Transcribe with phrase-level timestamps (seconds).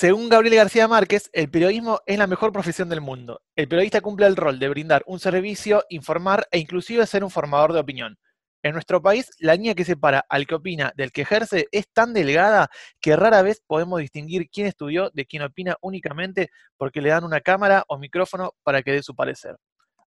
[0.00, 3.42] Según Gabriel García Márquez, el periodismo es la mejor profesión del mundo.
[3.54, 7.74] El periodista cumple el rol de brindar un servicio, informar e inclusive ser un formador
[7.74, 8.16] de opinión.
[8.62, 12.14] En nuestro país, la línea que separa al que opina del que ejerce es tan
[12.14, 16.48] delgada que rara vez podemos distinguir quién estudió de quién opina únicamente
[16.78, 19.56] porque le dan una cámara o micrófono para que dé su parecer.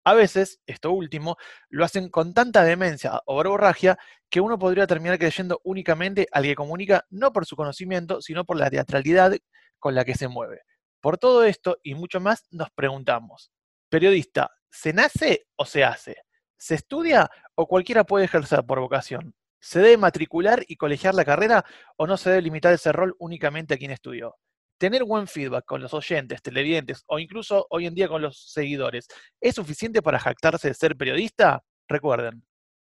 [0.05, 1.37] A veces, esto último,
[1.69, 3.99] lo hacen con tanta demencia o verborragia
[4.29, 8.57] que uno podría terminar creyendo únicamente al que comunica no por su conocimiento, sino por
[8.59, 9.37] la teatralidad
[9.79, 10.63] con la que se mueve.
[11.01, 13.53] Por todo esto y mucho más nos preguntamos,
[13.89, 16.17] periodista, ¿se nace o se hace?
[16.57, 19.35] ¿Se estudia o cualquiera puede ejercer por vocación?
[19.61, 21.65] ¿Se debe matricular y colegiar la carrera
[21.97, 24.37] o no se debe limitar ese rol únicamente a quien estudió?
[24.83, 29.07] Tener buen feedback con los oyentes, televidentes o incluso hoy en día con los seguidores,
[29.41, 31.63] ¿es suficiente para jactarse de ser periodista?
[31.87, 32.45] Recuerden,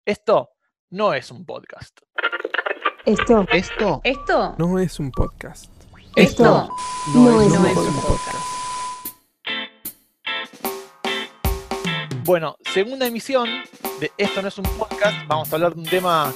[0.07, 0.51] esto
[0.91, 1.99] no es un podcast.
[3.05, 5.65] Esto, Esto Esto no es un podcast.
[6.15, 6.69] Esto
[7.13, 7.97] no, es, no un es podcast.
[7.97, 8.47] un podcast.
[12.25, 13.49] Bueno, segunda emisión
[13.99, 16.33] de Esto no es un podcast, vamos a hablar de un tema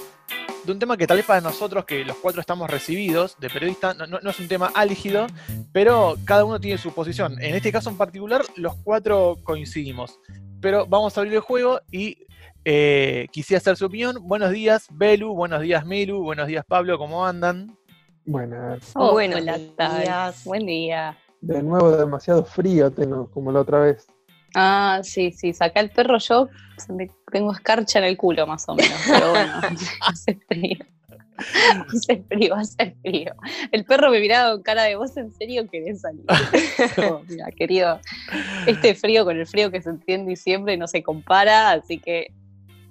[0.65, 3.95] de un tema que tal vez para nosotros, que los cuatro estamos recibidos de periodista,
[3.95, 5.27] no, es un tema álgido,
[5.73, 7.41] pero cada uno tiene su posición.
[7.43, 10.19] En este caso en particular, los cuatro coincidimos.
[10.61, 12.27] Pero vamos a abrir el juego y
[12.65, 14.17] eh, quisiera hacer su opinión.
[14.23, 17.77] Buenos días, Belu, buenos días, Milu, buenos días, Pablo, ¿cómo andan?
[18.25, 18.93] Buenas.
[18.95, 20.45] Oh, Buenos días.
[20.45, 21.19] Buen día.
[21.43, 24.07] De nuevo demasiado frío tengo, como la otra vez.
[24.55, 26.93] Ah, sí, sí, saca el perro yo, se
[27.33, 29.53] tengo escarcha en el culo más o menos, pero bueno,
[30.01, 30.79] hace frío.
[31.93, 33.35] Hace frío, hace frío.
[33.73, 36.25] El perro me miraba con cara de vos, ¿en serio querés salir?
[36.99, 38.01] Oh, mira, querido,
[38.67, 42.33] este frío con el frío que sentí en diciembre no se compara, así que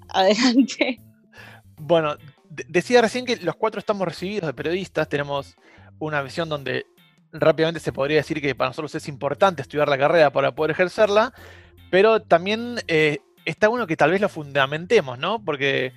[0.10, 1.00] adelante.
[1.78, 2.18] Bueno,
[2.50, 5.56] de- decía recién que los cuatro estamos recibidos de periodistas, tenemos
[6.00, 6.86] una visión donde
[7.34, 11.34] rápidamente se podría decir que para nosotros es importante estudiar la carrera para poder ejercerla,
[11.92, 15.44] pero también eh, está bueno que tal vez lo fundamentemos, ¿no?
[15.44, 15.94] Porque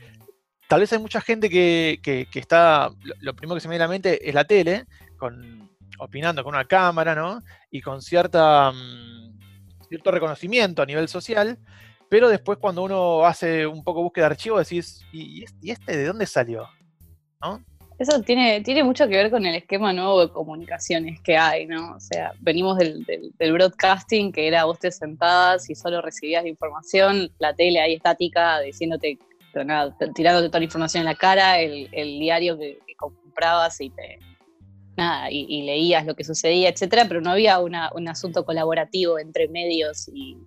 [0.69, 3.87] tal vez hay mucha gente que, que- está, lo, primero que se me viene a
[3.87, 4.87] la mente es la tele,
[5.99, 7.43] opinando con una cámara, ¿no?
[7.71, 9.39] Y con cierta, mm,
[9.89, 11.59] cierto reconocimiento a nivel social,
[12.11, 15.71] pero después cuando uno hace un poco búsqueda de archivo decís, ¿y, y este- y
[15.71, 16.69] este de dónde salió?
[17.43, 17.65] ¿No?
[17.99, 21.95] Eso tiene, tiene mucho que ver con el esquema nuevo de comunicaciones que hay, ¿no?
[21.97, 27.31] O sea, venimos del, del- broadcasting, que era vos te sentabas y solo recibías información,
[27.39, 29.19] la tele ahí estática, diciéndote,
[29.65, 34.19] nada, tirándote toda la información en la cara, el, el diario que, comprabas y te.
[34.97, 39.47] Nada, y, leías lo que sucedía, etcétera, pero no había una- un asunto colaborativo entre
[39.49, 40.39] medios y-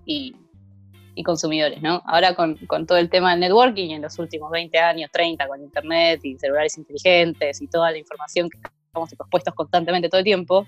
[1.19, 2.01] y consumidores, ¿no?
[2.05, 5.61] Ahora con, con todo el tema del networking en los últimos 20 años, 30, con
[5.61, 8.57] internet y celulares inteligentes y toda la información que
[8.87, 10.65] estamos expuestos constantemente todo el tiempo,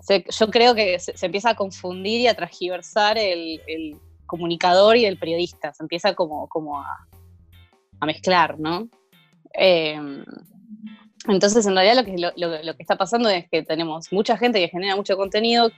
[0.00, 4.96] se- yo creo que se, se empieza a confundir y a transgiversar el, el comunicador
[4.96, 7.06] y el periodista, se empieza como, como a,
[8.00, 8.88] a mezclar, ¿no?
[9.54, 9.98] Eh,
[11.28, 14.36] entonces, en realidad lo que, lo, lo- lo que está pasando es que tenemos mucha
[14.36, 15.70] gente que genera mucho contenido,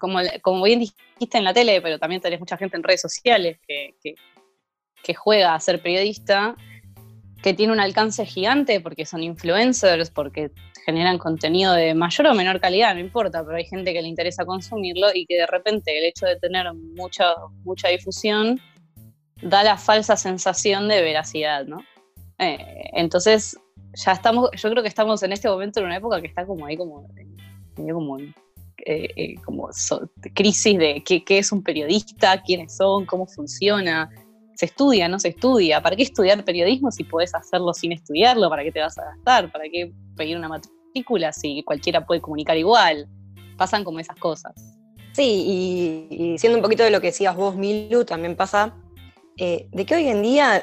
[0.00, 3.58] como, como bien dijiste en la tele, pero también tenés mucha gente en redes sociales
[3.66, 4.14] que, que-
[5.14, 6.54] juega a ser periodista,
[7.42, 10.52] que tiene un alcance gigante porque son influencers, porque
[10.84, 14.44] generan contenido de mayor o menor calidad, no importa, pero hay gente que le interesa
[14.44, 17.34] consumirlo y que de repente el hecho de tener mucha,
[17.64, 18.60] mucha difusión
[19.42, 21.82] da la falsa sensación de veracidad, ¿no?
[22.38, 23.58] Eh, entonces,
[23.94, 26.66] ya estamos, yo creo que estamos en este momento en una época que está como
[26.66, 27.08] ahí, como,
[28.86, 29.68] eh, eh, como
[30.34, 34.10] crisis de qué, es un periodista, quiénes son, cómo funciona,
[34.54, 38.48] se estudia, no se estudia, ¿para qué estudiar periodismo si podés hacerlo sin estudiarlo?
[38.50, 39.50] ¿Para qué te vas a gastar?
[39.50, 43.08] ¿Para qué pedir una matrícula si cualquiera puede comunicar igual?
[43.56, 44.54] Pasan como esas cosas.
[45.12, 48.76] Sí, y, siendo un poquito de lo que decías vos, Milu, también pasa
[49.36, 50.62] eh, de que hoy en día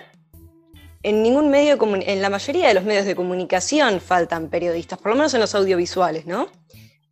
[1.04, 5.16] en ningún medio, en la mayoría de los medios de comunicación faltan periodistas, por lo
[5.16, 6.50] menos en los audiovisuales, ¿no?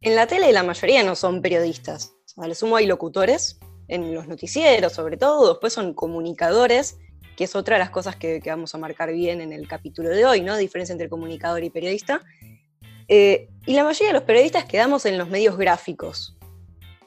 [0.05, 4.27] En la tele la mayoría no son periodistas, a lo sumo hay locutores, en los
[4.27, 6.99] noticieros sobre todo, después son comunicadores,
[7.35, 10.09] que es otra de las cosas que, que vamos a marcar bien en el capítulo
[10.09, 10.57] de hoy, ¿no?
[10.57, 12.21] Diferencia entre comunicador y periodista.
[13.07, 16.37] Eh, y la mayoría de los periodistas quedamos en los medios gráficos.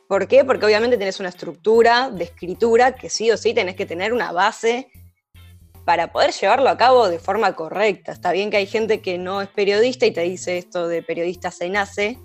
[0.09, 0.45] ¿Por qué?
[0.45, 4.33] Porque obviamente tenés una estructura de escritura que sí o sí tenés que tener una
[4.33, 4.91] base
[5.85, 8.11] para poder llevarlo a cabo de forma correcta.
[8.11, 11.53] Está bien que hay gente que no es periodista y te dice esto de periodista
[11.53, 12.19] se nace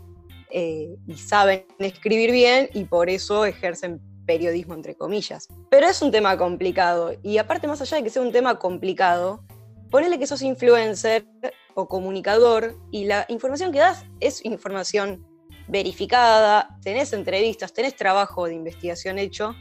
[0.56, 5.48] eh, y saben escribir bien y por eso ejercen periodismo entre comillas.
[5.72, 9.44] Pero es un tema complicado y aparte más allá de que sea un tema complicado,
[9.90, 11.26] ponele que sos influencer
[11.74, 15.26] o comunicador y la información que das es información
[15.68, 19.56] verificada, tenés entrevistas, tenés trabajo de investigación hecho,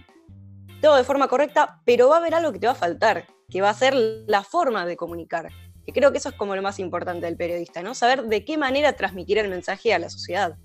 [0.82, 3.62] todo de forma correcta, pero va a haber algo que te va a faltar, que
[3.62, 5.48] va a ser la forma de comunicar.
[5.86, 7.94] Que creo que eso es como lo más importante del periodista, ¿no?
[7.94, 10.56] Saber de qué manera transmitir el mensaje a la sociedad.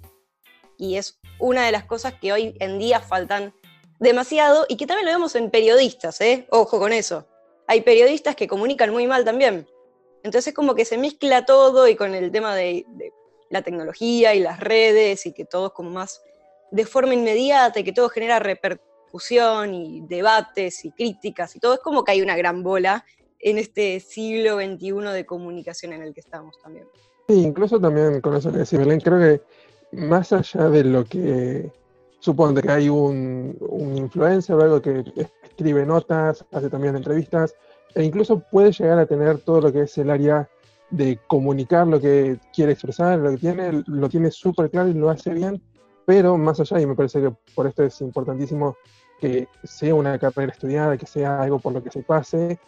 [0.78, 3.54] Y es una de las cosas que hoy en día faltan
[4.00, 6.48] demasiado y que también lo vemos en periodistas, ¿eh?
[6.50, 7.28] Ojo con eso.
[7.68, 9.68] Hay periodistas que comunican muy mal también.
[10.24, 12.86] Entonces como que se mezcla todo y con el tema de,
[13.50, 16.22] la tecnología y las redes y que todo es como más
[16.72, 21.80] de forma inmediata y que todo genera repercusión y debates y críticas y todo, es
[21.80, 23.06] como que hay una gran bola
[23.40, 26.88] en este siglo XXI de comunicación en el que estamos también.
[27.30, 29.42] Sí, incluso también con eso que decía Belén, creo que
[29.92, 31.72] más allá de lo que
[32.20, 35.04] supone que hay un, un influencer o algo que
[35.44, 37.56] escribe notas, hace también entrevistas,
[37.96, 40.50] e incluso puede llegar a tener todo lo que es el área
[40.90, 45.10] de comunicar lo que quiere expresar, lo que tiene, lo tiene súper claro y lo
[45.10, 45.62] hace bien,
[46.06, 48.78] pero más allá, y me parece que por esto es importantísimo
[49.20, 52.60] que sea una carrera estudiada, que sea algo por lo que se pase,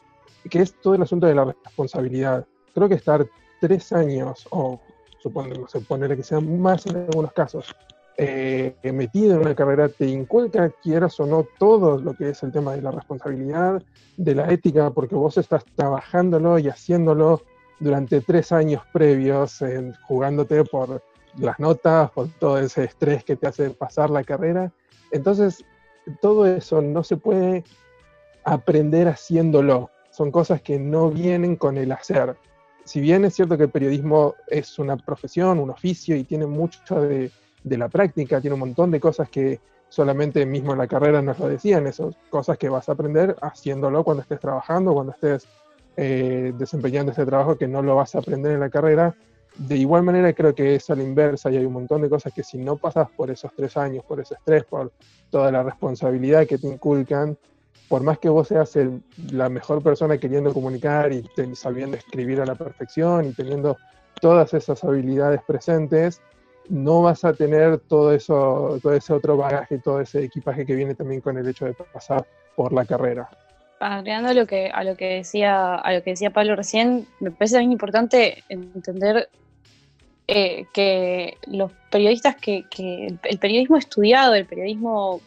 [0.50, 2.46] que es todo el asunto de la responsabilidad.
[2.74, 3.26] Creo que estar
[3.62, 4.80] tres años, o
[5.22, 7.76] supongo, ponerle que sean más en algunos casos,
[8.18, 12.52] eh, metido en una carrera te inculca, quieras o no, todo lo que es el
[12.52, 13.82] tema de la responsabilidad,
[14.18, 17.42] de la ética, porque vos estás trabajándolo y haciéndolo
[17.80, 19.64] durante tres años previos,
[20.06, 21.02] jugándote por
[21.38, 24.72] las notas, por todo ese estrés que te hace pasar la carrera.
[25.12, 25.64] Entonces,
[26.22, 27.64] todo eso no se puede
[28.44, 29.92] aprender haciéndolo.
[30.12, 32.36] Son cosas que no vienen con el hacer.
[32.90, 37.00] Si bien es cierto que el periodismo es una profesión, un oficio y tiene mucho
[37.00, 37.30] de,
[37.64, 39.60] la práctica, tiene un montón de cosas que
[39.90, 44.04] solamente mismo en la carrera nos lo decían, esas cosas que vas a aprender haciéndolo
[44.04, 45.48] cuando estés trabajando, cuando estés
[45.98, 49.16] eh, desempeñando este trabajo que no lo vas a aprender en la carrera.
[49.56, 52.34] De igual manera creo que es a la inversa y hay un montón de cosas
[52.34, 54.92] que si no pasas por esos tres años, por ese estrés, por
[55.30, 57.38] toda la responsabilidad que te inculcan,
[57.90, 58.78] por más que vos seas
[59.32, 63.78] la mejor persona queriendo comunicar y sabiendo escribir a la perfección y teniendo
[64.22, 66.22] todas esas habilidades presentes,
[66.70, 70.94] no vas a tener todo eso, todo ese otro bagaje, todo ese equipaje que viene
[70.94, 72.26] también con el hecho de pasar
[72.56, 73.28] por la carrera.
[73.80, 74.72] Agregando a lo que
[75.06, 79.30] decía a lo que decía Pablo recién, me parece también importante entender
[80.32, 82.66] eh, que los periodistas que,
[83.24, 85.22] el, periodismo estudiado, el periodismo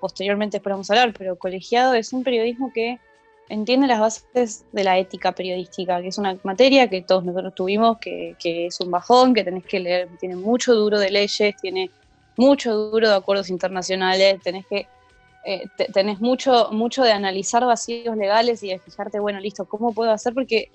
[0.00, 3.00] posteriormente esperamos hablar, pero colegiado es un periodismo que
[3.48, 7.98] entiende las bases de la ética periodística, que es una materia que todos nosotros tuvimos,
[7.98, 11.90] que, que es un bajón, que tenés que leer, tiene mucho duro de leyes, tiene
[12.36, 14.86] mucho duro de acuerdos internacionales, tenés que
[15.46, 20.10] eh, tenés mucho, mucho de analizar vacíos legales y de fijarte, bueno, listo, ¿cómo puedo
[20.10, 20.32] hacer?
[20.32, 20.70] Porque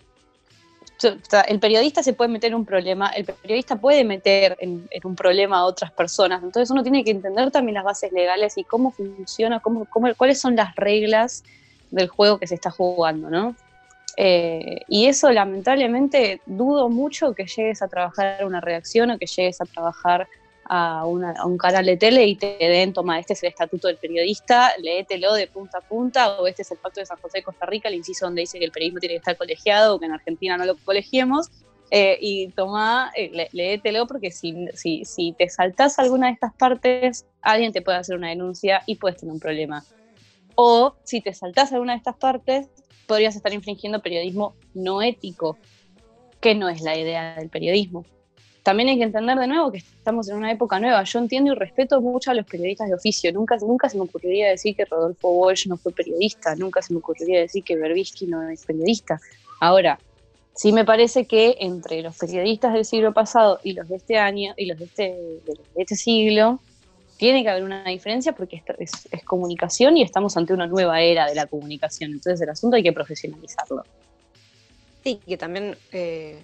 [1.48, 5.60] el periodista se puede meter en un problema, el periodista puede meter en, un problema
[5.60, 9.60] a otras personas, entonces uno tiene que entender también las bases legales y cómo funciona,
[9.60, 9.88] cómo,
[10.18, 11.44] cuáles son las reglas
[11.92, 13.56] del juego que se está jugando, ¿no?
[14.18, 19.62] Eh, y eso lamentablemente dudo mucho que llegues a trabajar una reacción o que llegues
[19.62, 20.28] a trabajar
[20.70, 24.72] a, un canal de tele y te den, toma, este es el estatuto del periodista,
[24.78, 27.66] léetelo de punta a punta, o este es el pacto de San José de Costa
[27.66, 30.14] Rica, el inciso donde dice que el periodismo tiene que estar colegiado, o que en
[30.14, 31.50] Argentina no lo colegiemos,
[31.90, 37.26] eh, y toma, eh, léetelo porque si, si, si te saltas alguna de estas partes,
[37.42, 39.84] alguien te puede hacer una denuncia y puedes tener un problema.
[40.54, 42.68] O si te saltas alguna de estas partes,
[43.08, 45.58] podrías estar infringiendo periodismo no ético,
[46.40, 48.06] que no es la idea del periodismo
[48.64, 51.04] también hay que entender de nuevo que estamos en una época nueva.
[51.04, 53.32] Yo entiendo y respeto mucho a los periodistas de oficio.
[53.32, 56.56] Nunca, nunca se me ocurriría decir que Rodolfo Walsh no fue periodista.
[56.56, 59.20] Nunca se me ocurriría decir que Berbisky no es periodista.
[59.60, 60.00] Ahora,
[60.54, 64.54] sí me parece que entre los periodistas del siglo pasado y los de este año
[64.58, 65.16] y los de este,
[65.76, 66.60] este siglo,
[67.18, 71.28] tiene que haber una diferencia porque es, es, comunicación y estamos ante una nueva era
[71.28, 72.12] de la comunicación.
[72.12, 73.84] Entonces el asunto hay que profesionalizarlo.
[75.04, 76.42] Sí, que también eh,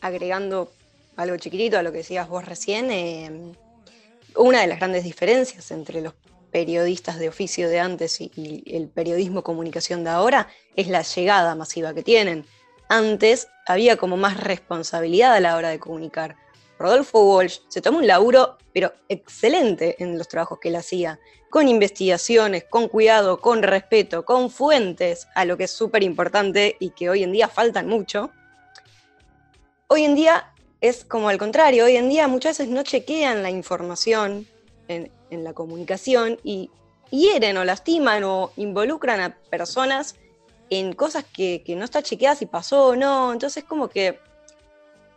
[0.00, 0.70] agregando
[1.16, 3.52] algo chiquitito a lo que decías vos recién, eh,
[4.36, 6.14] una de las grandes diferencias entre los
[6.50, 11.94] periodistas de oficio de antes y, el periodismo comunicación de ahora es la llegada masiva
[11.94, 12.46] que tienen.
[12.88, 16.36] Antes había como más responsabilidad a la hora de comunicar.
[16.78, 21.68] Rodolfo Walsh se tomó un laburo, pero excelente en los trabajos que él hacía, con
[21.68, 27.08] investigaciones, con cuidado, con respeto, con fuentes, a lo que es súper importante y que
[27.08, 28.30] hoy en día faltan mucho.
[29.86, 30.51] Hoy en día
[30.82, 34.46] es como al contrario, hoy en día muchas veces no chequean la información
[34.88, 36.70] en, la comunicación y
[37.10, 40.16] hieren o lastiman o involucran a personas
[40.68, 43.32] en cosas que, no está chequeadas si pasó o no.
[43.32, 44.18] Entonces como que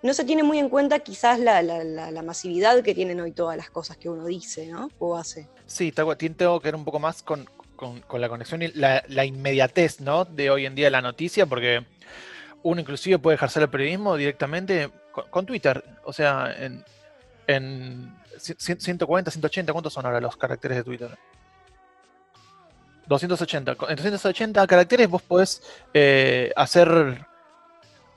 [0.03, 3.97] no se tiene muy en cuenta quizás la, masividad que tienen hoy todas las cosas
[3.97, 4.89] que uno dice, ¿no?
[4.99, 5.49] O hace.
[5.65, 7.49] Sí, tengo que ver un poco más con,
[8.13, 10.25] la conexión y la, inmediatez, ¿no?
[10.25, 11.83] De hoy en día la noticia, porque
[12.61, 14.91] uno inclusive puede ejercer el periodismo directamente
[15.29, 15.83] con, Twitter.
[16.03, 16.83] O sea, en,
[17.47, 21.17] en 140, 180, ¿cuántos son ahora los caracteres de Twitter?
[23.07, 23.71] 280.
[23.89, 25.61] En 280 caracteres vos podés
[25.93, 27.25] eh, hacer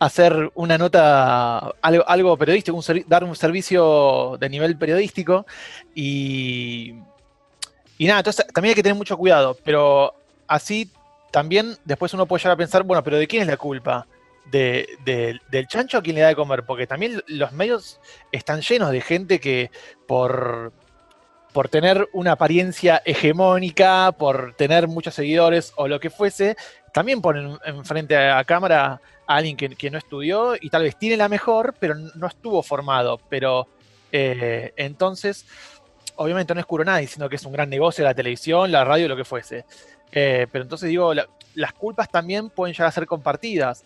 [0.00, 5.44] hacer una nota, algo, periodístico, dar un servicio de nivel periodístico
[5.92, 6.94] y,
[7.98, 10.14] y nada, entonces también hay que tener mucho cuidado, pero
[10.46, 10.92] así
[11.32, 14.06] también después uno puede llegar a pensar, bueno, pero ¿de quién es la culpa?
[14.50, 16.64] De, ¿Del chancho a quién le da de comer?
[16.64, 18.00] Porque también los medios
[18.32, 19.70] están llenos de gente que
[20.06, 20.72] por,
[21.52, 26.56] por tener una apariencia hegemónica, por tener muchos seguidores o lo que fuese,
[26.92, 31.28] también ponen enfrente a, a cámara alguien que, no estudió y tal vez tiene la
[31.28, 33.20] mejor, pero no estuvo formado.
[33.28, 33.68] Pero
[34.10, 35.46] eh, entonces,
[36.16, 39.06] obviamente no es curo nadie, sino que es un gran negocio la televisión, la radio,
[39.06, 39.66] lo que fuese.
[40.10, 41.12] Eh, pero entonces digo,
[41.54, 43.84] las culpas también pueden llegar a ser compartidas.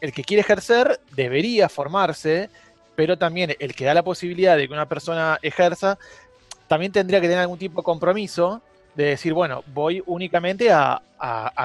[0.00, 2.50] El que quiere ejercer debería formarse,
[2.94, 5.98] pero también el que da la posibilidad de que una persona ejerza,
[6.68, 8.62] también tendría que tener algún tipo de compromiso
[8.94, 11.00] de decir, bueno, voy únicamente a,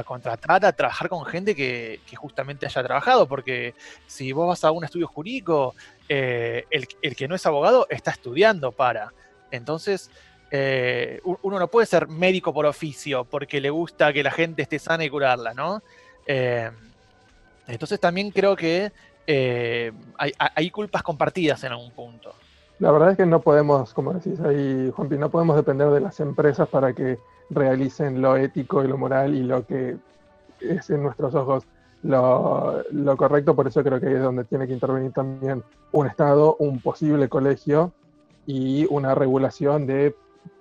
[0.06, 3.74] contratar, a trabajar con gente que, justamente haya trabajado, porque
[4.06, 5.74] si vos vas a un estudio jurídico,
[6.08, 9.14] eh, el, que no es abogado está estudiando para.
[9.50, 10.12] Entonces,
[10.52, 14.78] eh, uno no puede ser médico por oficio porque le gusta que la gente esté
[14.78, 15.82] sana y curarla, ¿no?
[16.28, 16.70] Eh,
[17.68, 18.92] entonces también creo que
[20.18, 22.34] hay, hay culpas compartidas en algún punto.
[22.80, 26.20] La verdad es que no podemos, como decís ahí, Juanpi, no podemos depender de las
[26.20, 27.18] empresas para que
[27.50, 29.96] realicen lo ético y lo moral y lo que
[30.60, 31.66] es en nuestros ojos
[32.02, 32.84] lo,
[33.18, 33.56] correcto.
[33.56, 37.30] Por eso creo que ahí es donde tiene que intervenir también un Estado, un posible
[37.30, 37.94] colegio
[38.46, 40.16] y una regulación de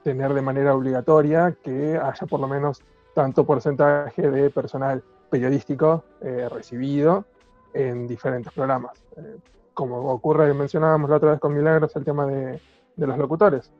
[0.05, 2.83] tener de manera obligatoria que haya por lo menos
[3.15, 7.25] tanto porcentaje de personal periodístico eh, recibido
[7.73, 9.03] en diferentes programas.
[9.17, 9.39] Eh,
[9.73, 12.61] como ocurre, mencionábamos la otra vez con Milagros, el tema de,
[12.99, 13.73] los locutores.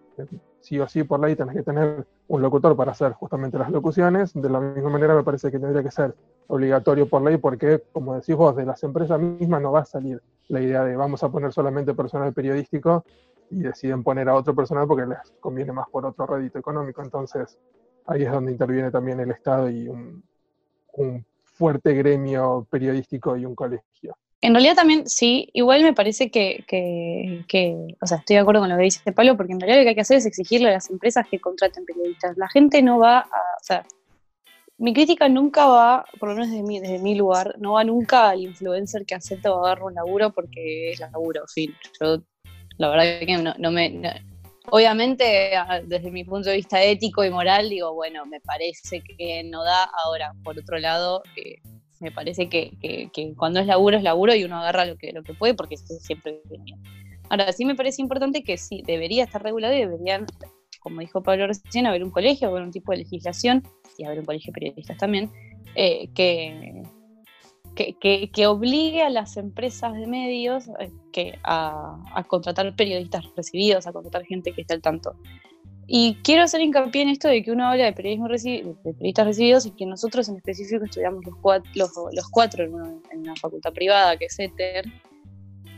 [0.61, 4.33] Sí o sí, por ley tenés que tener un locutor para hacer justamente las locuciones.
[4.33, 6.15] De la misma manera me parece que tendría que ser
[6.47, 10.23] obligatorio por ley porque, como decís vos, de las empresas mismas no va a salir
[10.49, 13.05] la idea de vamos a poner solamente personal periodístico
[13.51, 17.03] y deciden poner a otro personal porque les conviene más por otro rédito económico.
[17.03, 17.59] Entonces,
[18.07, 20.23] ahí es donde interviene también el Estado y un
[21.53, 24.17] fuerte gremio periodístico y un colegio.
[24.41, 26.65] En realidad también, sí, igual me parece que,
[28.01, 29.89] o sea, estoy de acuerdo con lo que dice Pablo, porque en realidad lo que
[29.91, 32.37] hay que hacer es exigirle a las empresas que contraten periodistas.
[32.37, 33.87] La gente no va a, o sea,
[34.79, 38.31] mi crítica nunca va, por lo menos desde mi, desde mi lugar, no va nunca
[38.31, 41.73] al influencer que acepta o agarra un laburo porque es laburo, fin.
[42.01, 42.21] Yo,
[42.79, 44.25] la verdad que no, me...
[44.73, 45.53] obviamente,
[45.85, 49.85] desde mi punto de vista ético y moral, digo, bueno, me parece que no da.
[50.03, 51.61] Ahora, por otro lado, eh,
[52.01, 52.73] me parece que,
[53.37, 56.41] cuando es laburo es laburo y uno agarra lo que, lo que puede porque siempre
[56.49, 56.81] bien.
[57.29, 60.25] Ahora, sí me parece importante que sí, debería estar regulado y deberían,
[60.81, 63.63] como dijo Pablo recién, haber un colegio, haber un tipo de legislación
[63.99, 65.31] y haber un colegio de periodistas también,
[65.75, 66.83] eh, que,
[67.75, 73.93] que, obligue a las empresas de medios eh, que a, a, contratar periodistas recibidos, a
[73.93, 75.15] contratar gente que esté al tanto.
[75.87, 79.67] Y quiero hacer hincapié en esto de que uno habla de, periodismo de periodistas recibidos
[79.67, 84.27] y que nosotros en específico estudiamos los cuatro, los, cuatro en, una, facultad privada que
[84.27, 84.87] es ETER,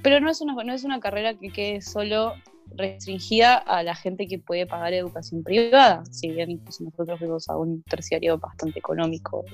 [0.03, 2.35] pero no es, una, no es una carrera que quede solo
[2.77, 7.57] restringida a la gente que puede pagar educación privada, si bien incluso nosotros vemos a
[7.57, 9.45] un terciario bastante económico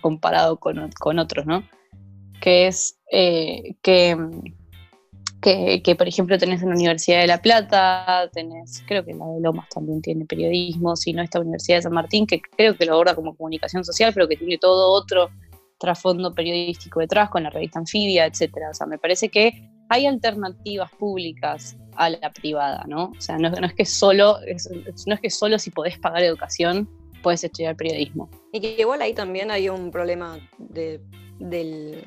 [0.00, 1.62] comparado con, con otros, ¿no?
[2.40, 4.16] Que es eh, que
[5.40, 9.40] que, por ejemplo tenés en la Universidad de La Plata, tenés, creo que la de
[9.40, 12.94] Lomas también tiene periodismo, si no esta Universidad de San Martín, que creo que lo
[12.94, 15.30] aborda como comunicación social, pero que tiene todo otro
[15.78, 18.68] trasfondo periodístico detrás, con la revista Anfibia, etcétera.
[18.70, 23.12] O sea, me parece que hay alternativas públicas a la privada, ¿no?
[23.16, 24.38] O sea, no, es que solo,
[25.06, 26.88] no es que solo si podés pagar educación
[27.22, 28.30] puedes estudiar periodismo.
[28.52, 31.00] Y que igual ahí también hay un problema de,
[31.38, 32.04] del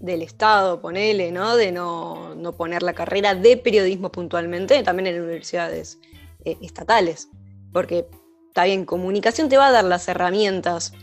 [0.00, 1.56] del Estado, ponele, ¿no?
[1.56, 5.98] De no, poner la carrera de periodismo puntualmente, también en universidades
[6.44, 7.28] eh, estatales.
[7.72, 8.06] Porque
[8.48, 10.94] está bien, comunicación te va a dar las herramientas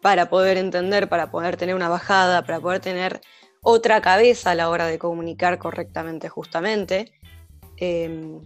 [0.00, 3.20] para poder entender, para poder tener una bajada, para poder tener
[3.62, 7.12] otra cabeza a la hora de comunicar correctamente, justamente.
[7.80, 8.40] Em,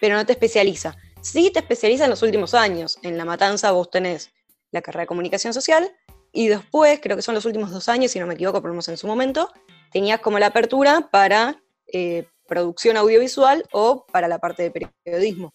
[0.00, 0.96] pero no te especializa.
[1.20, 2.98] Sí te especializa en los últimos años.
[3.02, 4.30] En La Matanza vos tenés
[4.70, 5.90] la carrera de comunicación social
[6.32, 8.74] y después, creo que son los últimos dos años, si no me equivoco, por lo
[8.74, 9.52] menos en su momento,
[9.92, 15.54] tenías como la apertura para eh, producción audiovisual o para la parte de periodismo.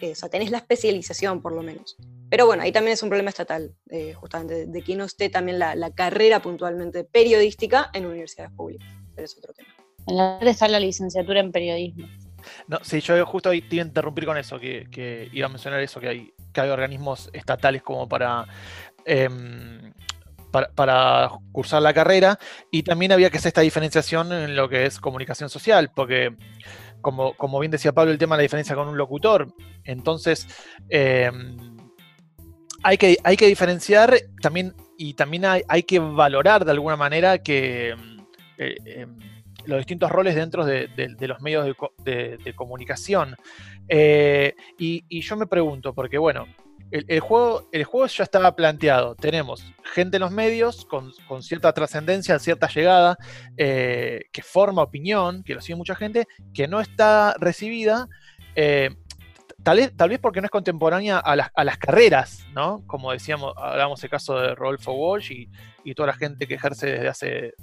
[0.00, 1.96] Eh, o sea, tenés la especialización por lo menos.
[2.30, 5.58] Pero bueno, ahí también es un problema estatal, eh, justamente, de, que no esté también
[5.58, 8.88] la, carrera puntualmente periodística en universidades públicas.
[9.14, 9.68] Pero es otro tema.
[10.06, 12.06] En la está la licenciatura en periodismo.
[12.68, 15.80] No, sí, yo justo ahí te iba a interrumpir con eso, que, iba a mencionar
[15.80, 18.46] eso, que hay, que hay organismos estatales como para
[19.06, 19.92] em,
[20.74, 22.38] para, cursar la carrera
[22.70, 26.34] y también había que hacer esta diferenciación en lo que es comunicación social, porque
[27.00, 29.52] como, como bien decía Pablo, el tema de la diferencia con un locutor,
[29.84, 30.46] entonces
[30.88, 31.56] em,
[32.82, 37.94] hay, que, hay que diferenciar también y también hay, que valorar de alguna manera que
[38.58, 39.18] eh, em,
[39.66, 40.88] los distintos roles dentro de,
[41.20, 43.36] los medios de, comunicación.
[43.88, 46.46] Eh, y, yo me pregunto, porque bueno,
[46.90, 49.14] el, juego, el juego ya estaba planteado.
[49.16, 53.16] Tenemos gente en los medios con, cierta trascendencia, cierta llegada,
[53.56, 58.08] eh, que forma opinión, que lo sigue mucha gente, que no está recibida.
[58.54, 58.90] Eh,
[59.64, 62.84] tal, vez, tal vez porque no es contemporánea a las, carreras, ¿no?
[62.86, 67.08] Como decíamos, hablamos el caso de Rodolfo Walsh y, toda la gente que ejerce desde
[67.08, 67.54] hace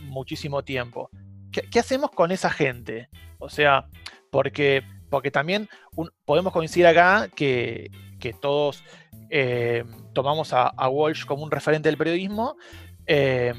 [0.00, 1.10] muchísimo tiempo.
[1.52, 3.08] ¿Qué, hacemos con esa gente?
[3.38, 3.86] O sea,
[4.30, 5.68] porque, porque también
[6.24, 8.84] podemos coincidir acá que, que todos
[9.30, 12.56] eh, tomamos a, Walsh como un referente del periodismo,
[13.06, 13.54] eh,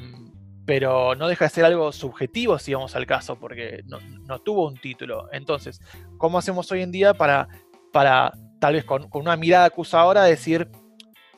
[0.66, 4.76] pero no deja de ser algo subjetivo si vamos al caso, porque no, tuvo un
[4.76, 5.28] título.
[5.32, 5.82] Entonces,
[6.18, 7.48] ¿cómo hacemos hoy en día para,
[7.92, 10.70] para tal vez con, una mirada acusadora, decir,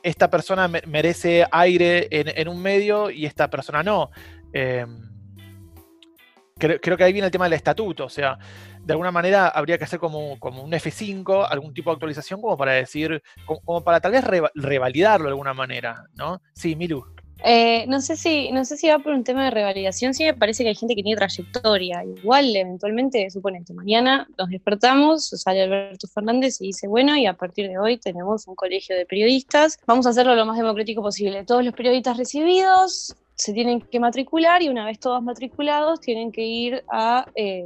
[0.02, 4.10] esta persona merece aire en, un medio y esta persona no?
[4.52, 4.84] Eh,
[6.58, 8.38] creo, creo, que ahí viene el tema del estatuto, o sea,
[8.84, 12.56] de alguna manera habría que hacer como, como, un F5, algún tipo de actualización como
[12.56, 16.42] para decir, como, para tal vez revalidarlo de alguna manera, ¿no?
[16.54, 17.04] Sí, Milu.
[17.44, 20.34] Eh, no, sé si, no sé si va por un tema de revalidación, sí me
[20.34, 22.04] parece que hay gente que tiene trayectoria.
[22.04, 27.68] Igual, eventualmente, suponete, mañana nos despertamos, sale Alberto Fernández y dice, bueno, y a partir
[27.68, 31.44] de hoy tenemos un colegio de periodistas, vamos a hacerlo lo más democrático posible.
[31.44, 36.44] Todos los periodistas recibidos se tienen que matricular y una vez todos matriculados tienen que
[36.44, 37.64] ir a eh,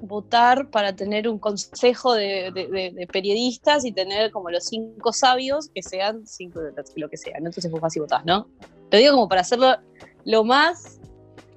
[0.00, 6.26] votar para tener un consejo de, periodistas y tener como los cinco sabios que sean
[6.26, 6.58] cinco
[6.96, 7.34] lo que sea.
[7.36, 8.48] Entonces vos vas y votás, ¿no?
[8.90, 9.76] Lo digo como para hacerlo
[10.24, 10.98] lo más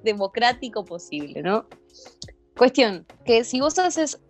[0.04, 1.66] democrático posible, ¿no?
[2.56, 4.20] Cuestión, que si vos haces,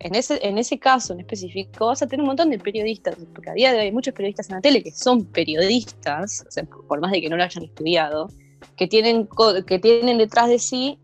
[0.00, 3.50] en, ese, en ese caso en específico, vas a tener un montón de periodistas, porque
[3.50, 6.44] a día de hoy hay muchos periodistas en la tele que son periodistas,
[6.88, 8.28] por más de que no lo hayan estudiado,
[8.76, 9.28] que tienen,
[9.66, 10.98] que tienen detrás de sí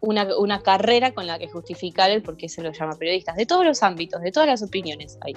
[0.00, 3.64] una, carrera con la que justificar el por qué se los llama periodistas, de todos
[3.64, 5.34] los ámbitos, de todas las opiniones hay.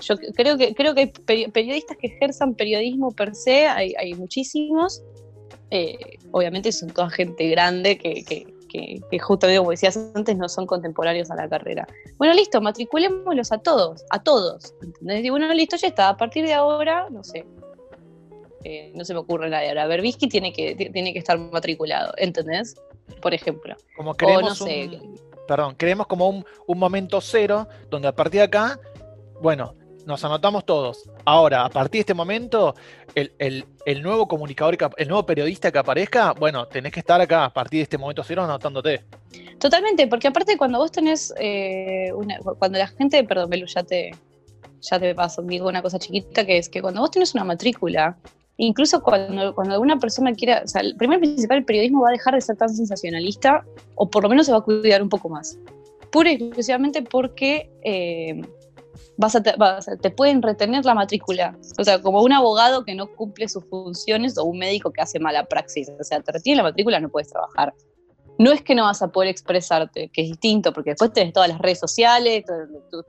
[0.00, 5.02] yo creo que, creo que hay periodistas que ejerzan periodismo per se, hay, muchísimos.
[5.72, 8.44] Eh, obviamente son toda gente grande que, que,
[9.10, 11.86] que justamente como decías antes, no son contemporáneos a la carrera.
[12.18, 14.74] Bueno, listo, matriculémoslos a todos, a todos.
[14.82, 15.24] ¿entendés?
[15.24, 16.08] Y bueno, listo, ya está.
[16.08, 17.44] A partir de ahora, no sé,
[18.64, 19.86] eh, no se me ocurre nada ahora.
[19.86, 22.74] Berbisky tiene que, tiene que estar matriculado, ¿entendés?
[23.20, 23.76] Por ejemplo.
[23.96, 24.64] Como creemos
[25.46, 28.78] perdón, creemos como un, un momento cero, donde a partir de acá,
[29.40, 29.74] bueno,
[30.06, 31.10] nos anotamos todos.
[31.24, 32.74] Ahora, a partir de este momento,
[33.14, 33.64] el,
[34.02, 37.82] nuevo comunicador, el nuevo periodista que aparezca, bueno, tenés que estar acá a partir de
[37.84, 39.04] este momento cero anotándote.
[39.58, 42.12] Totalmente, porque aparte cuando vos tenés eh,
[42.58, 44.12] cuando la gente, perdón, Belu, ya te,
[44.80, 48.16] ya te paso, digo una cosa chiquita que es que cuando vos tenés una matrícula,
[48.66, 52.12] incluso cuando, cuando alguna persona quiera, o sea, el primer principal, el periodismo va a
[52.12, 55.28] dejar de ser tan sensacionalista, o por lo menos se va a cuidar un poco
[55.28, 55.58] más.
[56.12, 58.42] Pura y exclusivamente porque eh,
[59.16, 61.56] vas a te, pueden retener la matrícula.
[61.78, 65.18] O sea, como un abogado que no cumple sus funciones o un médico que hace
[65.18, 65.90] mala praxis.
[65.98, 67.74] O sea, te retienen la matrícula, no puedes trabajar.
[68.38, 71.50] No es que no vas a poder expresarte, que es distinto, porque después tienes todas
[71.50, 72.44] las redes sociales,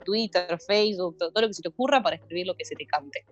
[0.04, 3.24] Twitter, Facebook, todo, lo que se te ocurra para escribir lo que se te cante.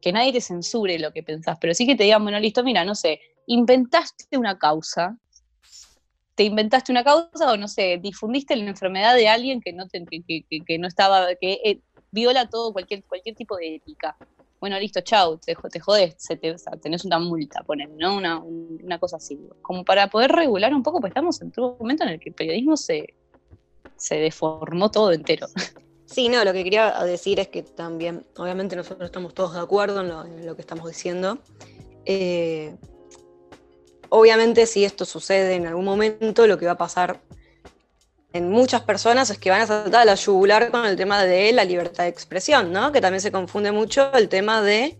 [0.00, 2.84] Que nadie te censure lo que pensás, pero sí que te digan, bueno, listo, mira,
[2.84, 5.16] no sé, inventaste una causa,
[6.34, 10.78] te inventaste una causa o no sé, difundiste la enfermedad de alguien que no, que,
[10.78, 11.80] no estaba, que eh,
[12.12, 14.16] viola todo, cualquier, cualquier tipo de ética.
[14.60, 18.16] Bueno, listo, chau, te, te jodes, te, tenés una multa, ponen, ¿no?
[18.16, 19.38] Una, una, cosa así.
[19.62, 22.34] Como para poder regular un poco, pues estamos en un momento en el que el
[22.34, 23.14] periodismo se,
[23.96, 25.46] se deformó todo entero.
[26.10, 30.00] Sí, no, lo que quería decir es que también, obviamente nosotros estamos todos de acuerdo
[30.00, 31.38] en lo, que estamos diciendo.
[32.06, 32.74] Eh,
[34.08, 37.20] obviamente si esto sucede en algún momento, lo que va a pasar
[38.32, 41.52] en muchas personas es que van a saltar a la yugular con el tema de
[41.52, 42.90] la libertad de expresión, ¿no?
[42.90, 44.98] Que también se confunde mucho el tema de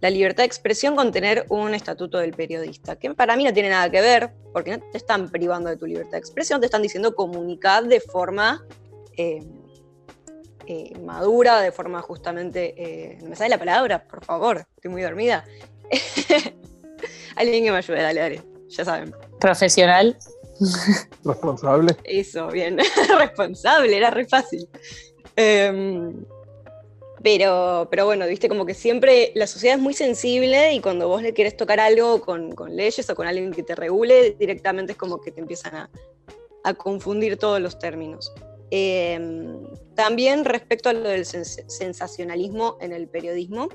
[0.00, 3.68] la libertad de expresión con tener un estatuto del periodista, que para mí no tiene
[3.68, 6.82] nada que ver, porque no te están privando de tu libertad de expresión, te están
[6.82, 8.64] diciendo comunicar de forma
[9.16, 9.44] eh,
[10.68, 12.74] eh, madura, de forma justamente...
[12.76, 14.04] Eh, ¿Me sale la palabra?
[14.04, 15.42] Por favor, estoy muy dormida.
[17.36, 19.14] Alguien que me ayude, dale, dale, ya saben.
[19.40, 20.18] Profesional.
[21.24, 21.96] Responsable.
[22.04, 22.78] Eso, bien.
[23.18, 24.68] Responsable, era re fácil.
[25.36, 26.22] Em,
[27.22, 31.22] pero, pero bueno, viste, como que siempre la sociedad es muy sensible y cuando vos
[31.22, 35.20] le querés tocar algo con, leyes o con alguien que te regule, directamente es como
[35.20, 35.90] que te empiezan a,
[36.76, 38.30] confundir todos los términos.
[38.70, 43.68] Em, también respecto a lo del sensacionalismo en el periodismo,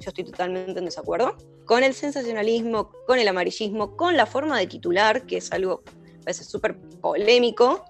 [0.00, 1.36] yo estoy totalmente en desacuerdo.
[1.64, 5.82] Con el sensacionalismo, con el amarillismo, con la forma de titular, que es algo
[6.22, 7.84] a veces súper polémico,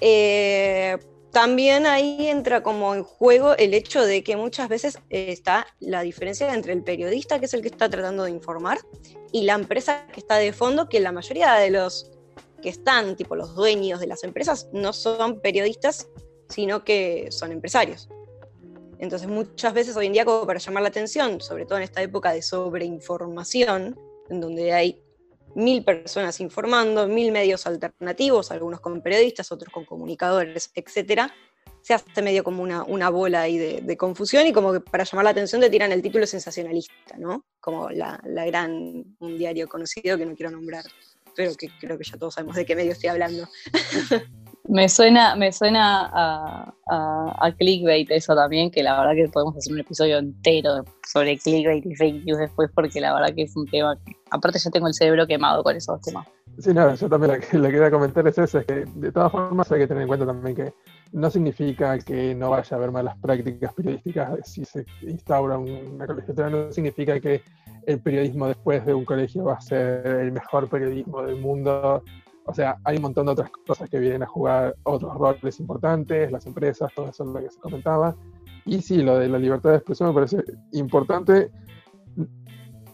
[0.00, 0.98] eh,
[1.32, 6.52] también ahí entra como en juego el hecho de que muchas veces está la diferencia
[6.52, 8.78] entre el periodista, que es el que está tratando de informar,
[9.32, 12.10] y la empresa que está de fondo, que la mayoría de los
[12.60, 16.08] que están, tipo los dueños de las empresas, no son periodistas,
[16.48, 18.08] sino que son empresarios.
[18.98, 22.02] Entonces muchas veces hoy en día, como para llamar la atención, sobre todo en esta
[22.02, 25.02] época de sobreinformación, en donde hay
[25.54, 31.22] mil personas informando, mil medios alternativos, algunos con periodistas, otros con comunicadores, etc.
[31.80, 35.24] Se hace medio como una, una bola ahí de, confusión y como que para llamar
[35.24, 37.46] la atención te tiran el título sensacionalista, ¿no?
[37.58, 40.84] Como la, la gran, un diario conocido que no quiero nombrar,
[41.36, 43.48] pero que creo que ya todos sabemos de qué medio estoy hablando.
[44.68, 49.72] Me suena, me suena a, a, clickbait eso también, que la verdad que podemos hacer
[49.72, 53.66] un episodio entero sobre clickbait y fake news después, porque la verdad que es un
[53.66, 56.28] tema que, aparte yo tengo el cerebro quemado con esos temas.
[56.58, 59.32] Sí, no, yo también lo que le quería comentar es eso, es que de todas
[59.32, 60.74] formas hay que tener en cuenta también que
[61.12, 66.50] no significa que no vaya a haber malas prácticas periodísticas si se instaura una colegiatura,
[66.50, 67.42] no significa que
[67.86, 72.02] el periodismo después de un colegio va a ser el mejor periodismo del mundo
[72.50, 76.32] o sea, hay un montón de otras cosas que vienen a jugar otros roles importantes,
[76.32, 78.16] las empresas, todo eso es lo que se comentaba.
[78.64, 81.50] Y sí, lo de la libertad de expresión me parece importante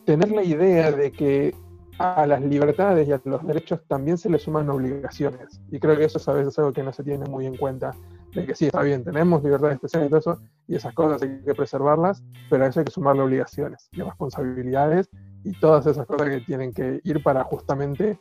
[0.05, 1.55] tener la idea de que
[1.99, 5.61] a las libertades y a los derechos también se le suman obligaciones.
[5.71, 7.93] Y creo que eso es a veces algo que no se tiene muy en cuenta.
[8.37, 11.23] De que sí, está bien, tenemos libertad de expresión y todo eso, y esas cosas
[11.23, 15.09] hay que preservarlas, pero a eso hay que sumarle obligaciones y responsabilidades
[15.43, 18.21] y todas esas cosas que tienen que ir para justamente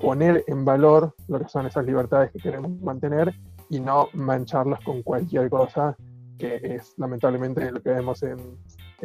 [0.00, 3.32] poner en valor lo que son esas libertades que queremos mantener
[3.70, 5.96] y no mancharlas con cualquier cosa
[6.40, 8.58] que es lamentablemente lo que vemos en,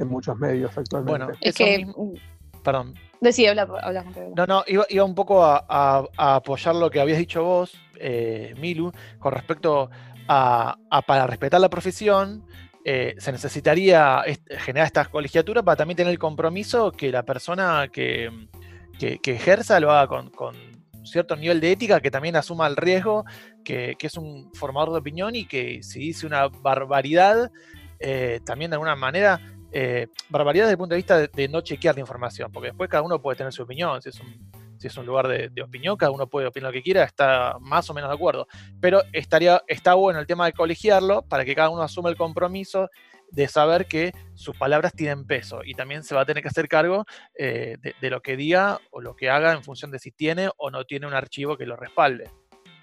[0.07, 1.25] muchos medios actualmente.
[1.25, 1.85] Bueno, es que...
[2.63, 2.95] Perdón.
[3.21, 7.79] Decía, habla, habla No, no, iba, un poco a, apoyar lo que habías dicho vos,
[7.95, 9.89] eh, Milu, con respecto
[10.27, 12.45] para respetar la profesión,
[12.89, 14.23] eh, se necesitaría
[14.59, 18.31] generar estas colegiaturas para también tener el compromiso que la persona que,
[18.99, 20.31] ejerza lo haga con,
[21.03, 23.25] cierto nivel de ética, que también asuma el riesgo,
[23.63, 27.51] que, es un formador de opinión y que si dice una barbaridad,
[27.99, 31.95] eh, también de alguna manera, eh, barbaridad desde el punto de vista de, no chequear
[31.95, 34.97] la información, porque después cada uno puede tener su opinión, si es un, si es
[34.97, 38.09] un lugar de, opinión, cada uno puede opinar lo que quiera, está más o menos
[38.09, 38.47] de acuerdo.
[38.79, 42.89] Pero estaría, está bueno el tema de colegiarlo para que cada uno asuma el compromiso
[43.31, 46.67] de saber que sus palabras tienen peso y también se va a tener que hacer
[46.67, 47.05] cargo
[47.37, 50.71] eh, de, lo que diga o lo que haga en función de si tiene o
[50.71, 52.31] no tiene un archivo que lo respalde.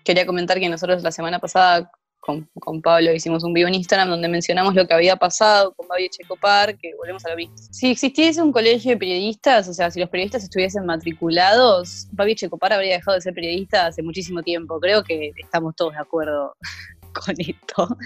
[0.05, 1.91] Quería comentar que nosotros la semana pasada
[2.25, 6.09] con, Pablo hicimos un video en Instagram donde mencionamos lo que había pasado con Babi
[6.09, 7.55] Checopar, que volvemos a lo mismo.
[7.57, 12.73] Si existiese un colegio de periodistas, o sea, si los periodistas estuviesen matriculados, Babi Checopar
[12.73, 14.81] habría dejado de ser periodista hace muchísimo tiempo.
[14.81, 16.57] Creo que estamos todos de acuerdo
[17.13, 17.97] con esto.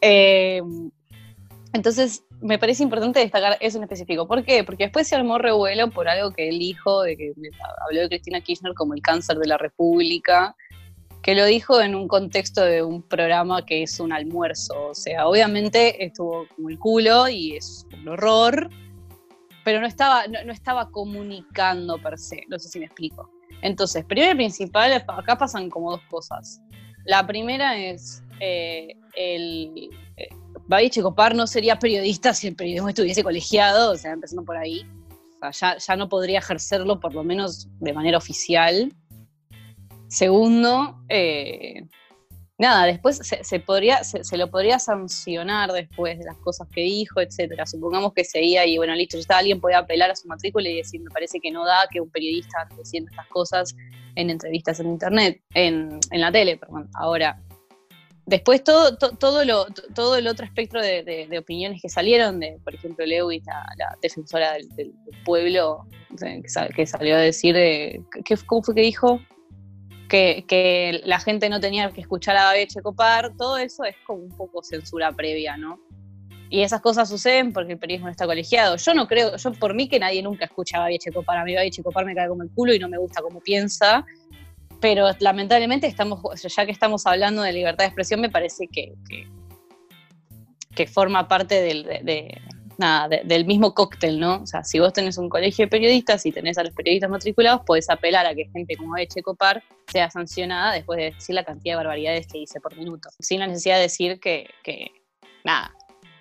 [0.00, 0.62] Eh,
[1.74, 4.26] entonces, me parece importante destacar eso en específico.
[4.26, 4.64] ¿Por qué?
[4.64, 7.32] Porque después se armó revuelo por algo que él dijo, de que
[7.86, 10.56] habló de Cristina Kirchner como el cáncer de la República,
[11.22, 14.88] que lo dijo en un contexto de un programa que es un almuerzo.
[14.88, 18.68] O sea, obviamente estuvo como el culo y es un horror,
[19.64, 22.42] pero no estaba, no, estaba comunicando per se.
[22.48, 23.30] No sé si me explico.
[23.62, 26.60] Entonces, primero y principal, acá pasan como dos cosas.
[27.04, 30.28] La primera es eh, el, eh,
[30.66, 34.84] Babi Checopar no sería periodista si el periodismo estuviese colegiado, o sea, empezando por ahí.
[35.40, 38.92] O sea, ya, no podría ejercerlo, por lo menos de manera oficial.
[40.12, 41.86] Segundo, eh,
[42.58, 47.64] nada, después se, podría, se, lo podría sancionar después de las cosas que dijo, etcétera.
[47.64, 50.76] Supongamos que seguía y bueno, listo, ya está, alguien podía apelar a su matrícula y
[50.76, 53.74] decir, me parece que no da que un periodista diciendo estas cosas
[54.14, 56.90] en entrevistas en internet, en, en la tele, perdón.
[56.92, 57.40] Ahora,
[58.24, 63.04] Después todo, todo, lo, todo el otro espectro de, opiniones que salieron, de, por ejemplo,
[63.04, 64.94] Lewis, la, defensora del,
[65.24, 65.86] pueblo,
[66.76, 69.20] que, salió a decir, ¿qué, ¿cómo fue que dijo?
[70.12, 74.36] Que, la gente no tenía que escuchar a Babi Checopar, todo eso es como un
[74.36, 75.80] poco censura previa, ¿no?
[76.50, 78.76] Y esas cosas suceden porque el periodismo no está colegiado.
[78.76, 81.54] Yo no creo, yo por mí que nadie nunca escucha a Babi Checopar, a mí
[81.54, 84.04] Babi Checopar me cae como el culo y no me gusta cómo piensa,
[84.82, 88.92] pero lamentablemente estamos, ya que estamos hablando de libertad de expresión, me parece que,
[90.74, 91.86] que, forma parte del,
[92.78, 94.42] del mismo cóctel, ¿no?
[94.42, 97.62] O sea, si vos tenés un colegio de periodistas y tenés a los periodistas matriculados,
[97.66, 101.74] podés apelar a que gente como Eche Copar sea sancionada después de decir la cantidad
[101.74, 104.90] de barbaridades que dice por minuto, sin la necesidad de decir que, que
[105.44, 105.72] nada,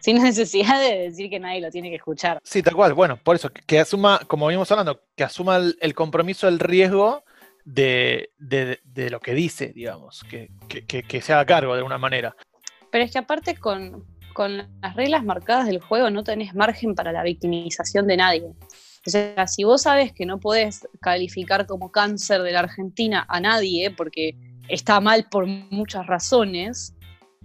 [0.01, 2.39] sin necesidad de decir que nadie lo tiene que escuchar.
[2.43, 2.93] Sí, tal cual.
[2.93, 7.23] Bueno, por eso, que asuma, como venimos hablando, que asuma el, compromiso, el riesgo
[7.63, 8.29] de,
[9.09, 12.35] lo que dice, digamos, que, que, se haga cargo de alguna manera.
[12.91, 14.05] Pero es que aparte con,
[14.81, 18.43] las reglas marcadas del juego no tenés margen para la victimización de nadie.
[19.05, 23.39] O sea, si vos sabes que no podés calificar como cáncer de la Argentina a
[23.39, 24.35] nadie porque
[24.67, 26.95] está mal por muchas razones,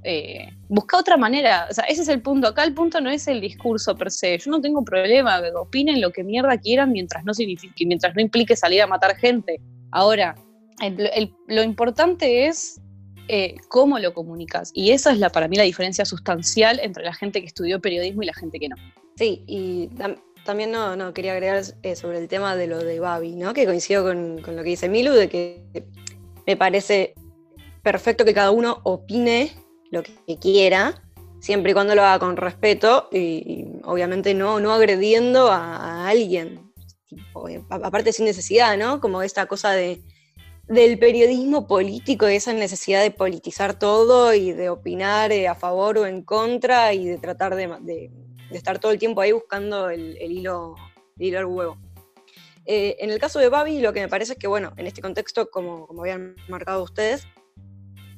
[0.03, 1.67] eh, busca otra manera.
[1.71, 2.47] O sea, ese es el punto.
[2.47, 4.39] Acá el punto no es el discurso per se.
[4.39, 9.17] Yo no tengo problema opinen lo que mierda quieran mientras no implique salir a matar
[9.17, 9.61] gente.
[9.91, 10.35] Ahora,
[11.49, 12.81] lo importante es
[13.29, 14.71] eh, cómo lo comunicas.
[14.75, 18.23] Y esa es la, para mí la diferencia sustancial entre la gente que estudió periodismo
[18.23, 18.77] y la gente que no.
[19.17, 19.89] Sí, y
[20.45, 23.55] también no, no, quería agregar eh, sobre el tema de lo de Babi, ¿no?
[23.55, 25.65] que coincido con, lo que dice Milu, de que
[26.47, 27.15] me parece
[27.83, 29.53] perfecto que cada uno opine
[29.91, 31.03] lo que quiera,
[31.41, 36.67] siempre y cuando lo haga con respeto y, obviamente no, no agrediendo a alguien
[37.71, 39.01] aparte sin necesidad, ¿no?
[39.01, 40.03] Como esta cosa de,
[40.69, 46.07] del periodismo político, esa necesidad de politizar todo y de opinar eh, a favor o
[46.07, 48.11] en contra y de tratar de,
[48.51, 50.75] estar todo el tiempo ahí buscando el, hilo,
[51.19, 51.79] el al huevo.
[52.65, 55.01] Eh, en el caso de Babi, lo que me parece es que, bueno, en este
[55.01, 57.29] contexto, como, como habían marcado ustedes,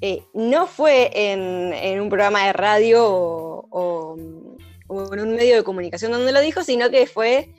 [0.01, 4.17] eh, no fue en, un programa de radio o, o,
[5.15, 7.51] en un medio de comunicación donde lo dijo, sino que fue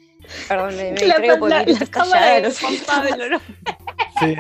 [0.48, 3.40] Perdón, me, me la, por la, de ¿no?
[4.20, 4.36] Sí.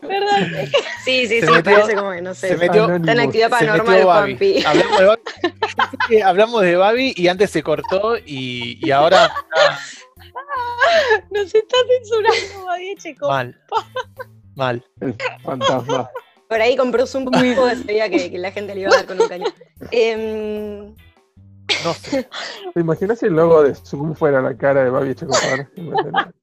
[0.00, 0.68] Perdón.
[1.04, 2.48] Sí, sí, se sí, metió, parece como que no sé.
[2.48, 4.64] Se metió, está en actividad paranormal Juanpi.
[4.64, 9.32] Hablamos de, Babi, hablamos de Babi y antes se cortó y, y ahora.
[11.30, 13.28] Nos está censurando Babi Checo.
[13.28, 13.60] Mal.
[14.54, 14.84] Mal.
[15.00, 16.10] El fantasma.
[16.48, 19.06] Por ahí compró un poco de sabía que, que la gente le iba a dar
[19.06, 19.52] con un cañón.
[19.90, 20.94] Eh,
[21.84, 22.28] no sé.
[22.72, 25.68] ¿Te imaginas si el logo de Zoom fuera la cara de Babi Checopar?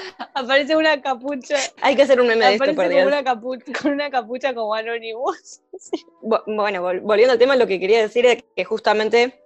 [0.34, 1.56] Aparece una capucha.
[1.80, 4.74] Hay que hacer un meme de esto, por Con una, capucha, con una capucha como
[4.74, 5.60] Anonymous.
[6.22, 9.40] Bueno, volviendo al tema, lo que quería decir es que justamente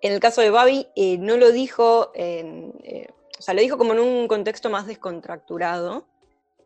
[0.00, 3.76] en el caso de Babi eh, no lo dijo, en, eh, o sea, lo dijo
[3.76, 6.06] como en un contexto más descontracturado.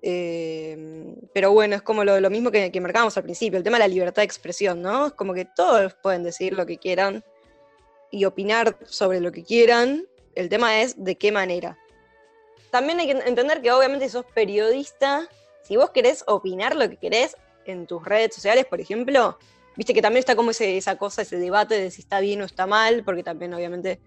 [0.03, 3.85] Eh, pero bueno, es como lo, mismo que, que, marcábamos al principio, el tema de
[3.85, 5.07] la libertad de expresión, ¿no?
[5.07, 7.25] Es como que todos pueden decir lo que quieran
[8.11, 10.07] y opinar sobre lo que quieran.
[10.35, 11.79] El tema es de qué manera.
[12.75, 15.29] También hay que entender que obviamente si sos periodista,
[15.63, 19.39] si vos querés opinar lo que querés en tus redes sociales, por ejemplo,
[19.77, 22.67] viste que también está como esa cosa, ese debate de si está bien o está
[22.67, 24.01] mal, porque también obviamente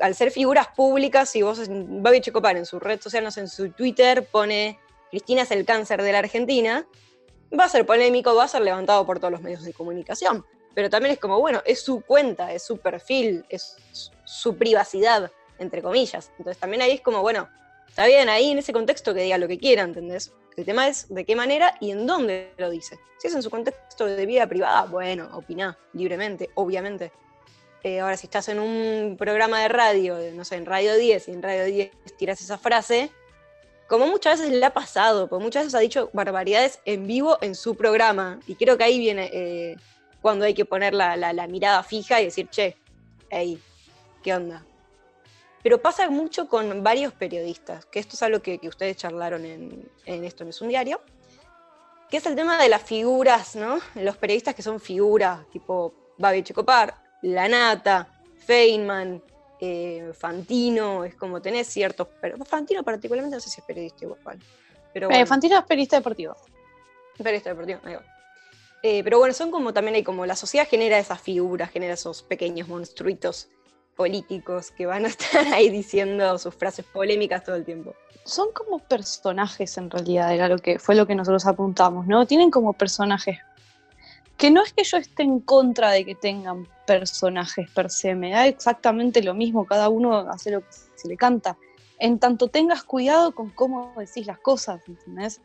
[0.00, 3.48] al ser figuras públicas, si vos, Babi Checopar en su red social, no sé, en
[3.48, 4.76] su Twitter pone
[5.10, 6.84] Cristina es el cáncer de la Argentina,
[7.56, 10.44] va a ser polémico, va a ser levantado por todos los medios de comunicación.
[10.74, 13.76] Pero también es como, bueno, es su cuenta, es su perfil, es
[14.24, 15.30] su privacidad,
[15.60, 16.32] entre comillas.
[16.38, 17.48] Entonces también ahí es como, bueno,
[17.94, 20.32] está bien ahí en ese contexto que diga lo que quiera, ¿entendés?
[20.56, 22.98] El tema es de qué manera y en dónde lo dice.
[23.18, 27.12] Si es en su contexto de vida privada, bueno, opina libremente, obviamente.
[27.84, 31.30] Eh, ahora, si estás en un programa de radio, no sé, en Radio 10, y
[31.30, 33.12] en Radio 10 tiras esa frase,
[33.86, 37.54] como muchas veces le ha pasado, porque muchas veces ha dicho barbaridades en vivo en
[37.54, 38.40] su programa.
[38.48, 39.76] Y creo que ahí viene eh,
[40.20, 42.76] cuando hay que poner la, mirada fija y decir, che,
[43.30, 43.56] hey,
[44.24, 44.66] ¿qué onda?
[45.64, 50.44] Pero pasa mucho con varios periodistas, que esto es algo que, ustedes charlaron en, Esto
[50.44, 51.00] no es un diario,
[52.10, 53.78] que es el tema de las figuras, ¿no?
[53.94, 59.22] Los periodistas que son figuras, tipo Babi Checopar, La Nata, Feynman,
[59.58, 64.38] eh, Fantino, es como tenés ciertos, pero Fantino particularmente no sé si es periodista igual.
[64.92, 66.36] Pero eh, Fantino es periodista deportivo.
[67.16, 67.96] Periodista deportivo, ahí
[68.82, 72.22] eh, pero bueno, son como también hay como la sociedad genera esas figuras, genera esos
[72.22, 73.48] pequeños monstruitos
[73.96, 77.94] políticos que van a estar ahí diciendo sus frases polémicas todo el tiempo.
[78.24, 82.26] Son como personajes en realidad, era lo que fue lo que nosotros apuntamos, ¿no?
[82.26, 83.38] Tienen como personajes
[84.36, 88.30] que no es que yo esté en contra de que tengan personajes per se, me
[88.30, 91.56] da exactamente lo mismo, cada uno hace lo que se le canta.
[91.98, 95.40] En tanto tengas cuidado con cómo decís las cosas, ¿entendés?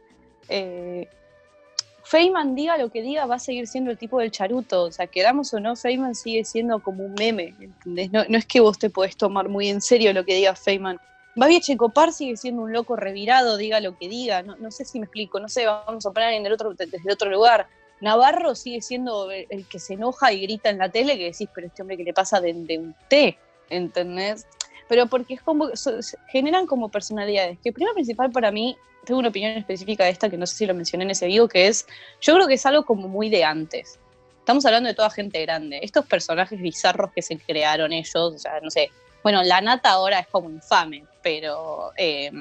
[0.49, 1.07] Eh,
[2.09, 4.85] Feynman diga lo que diga, va a seguir siendo el tipo del charuto.
[4.85, 8.11] O sea, queramos o no, Feynman sigue siendo como un meme, ¿entendés?
[8.11, 10.99] No, es que vos te podés tomar muy en serio lo que diga Feynman.
[11.35, 14.41] Babi Checopar sigue siendo un loco revirado, diga lo que diga.
[14.41, 16.97] No, no sé si me explico, no sé, vamos a poner en el otro, desde
[16.97, 17.67] el otro lugar.
[18.01, 21.67] Navarro sigue siendo el, que se enoja y grita en la tele que decís, pero
[21.67, 23.37] este hombre que le pasa de, de un té,
[23.69, 24.47] ¿entendés?
[24.89, 25.69] Pero porque es como,
[26.27, 28.75] generan como personalidades, que primero principal para mí,
[29.05, 31.47] tengo una opinión específica de esta que no sé si lo mencioné en ese video,
[31.47, 31.87] que es,
[32.19, 33.97] yo creo que es algo como muy de antes.
[34.39, 35.79] Estamos hablando de toda gente grande.
[35.81, 38.91] Estos personajes bizarros que se crearon ellos, o sea, no sé,
[39.23, 41.91] bueno, la nata ahora es como infame, pero...
[41.95, 42.31] Eh,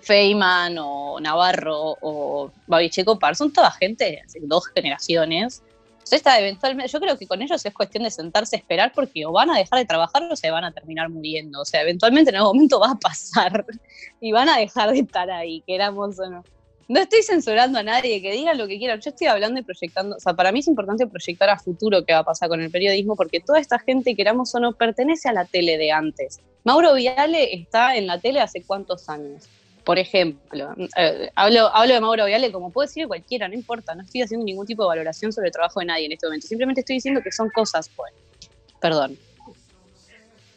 [0.00, 5.62] Feynman o Navarro o Babicheco Par, son toda gente de dos generaciones.
[6.04, 9.32] Entonces, eventualmente, yo creo que con ellos es cuestión de sentarse a esperar porque o
[9.32, 11.60] van a dejar de trabajar o se van a terminar muriendo.
[11.60, 13.64] O sea, eventualmente en algún momento va a pasar
[14.20, 16.44] y van a dejar de estar ahí, queramos o no.
[16.88, 19.00] No estoy censurando a nadie, que diga lo que quieran.
[19.00, 20.16] Yo estoy hablando y proyectando.
[20.16, 22.70] O sea, para mí es importante proyectar a futuro qué va a pasar con el
[22.70, 26.40] periodismo, porque toda esta gente, queramos o no, pertenece a la tele de antes.
[26.64, 29.48] Mauro Viale está en la tele hace cuántos años
[29.84, 34.02] por ejemplo, eh, hablo, hablo de Mauro Viale como puedo decir cualquiera, no importa, no
[34.02, 36.80] estoy haciendo ningún tipo de valoración sobre el trabajo de nadie en este momento, simplemente
[36.80, 38.12] estoy diciendo que son cosas, pues,
[38.80, 39.18] perdón.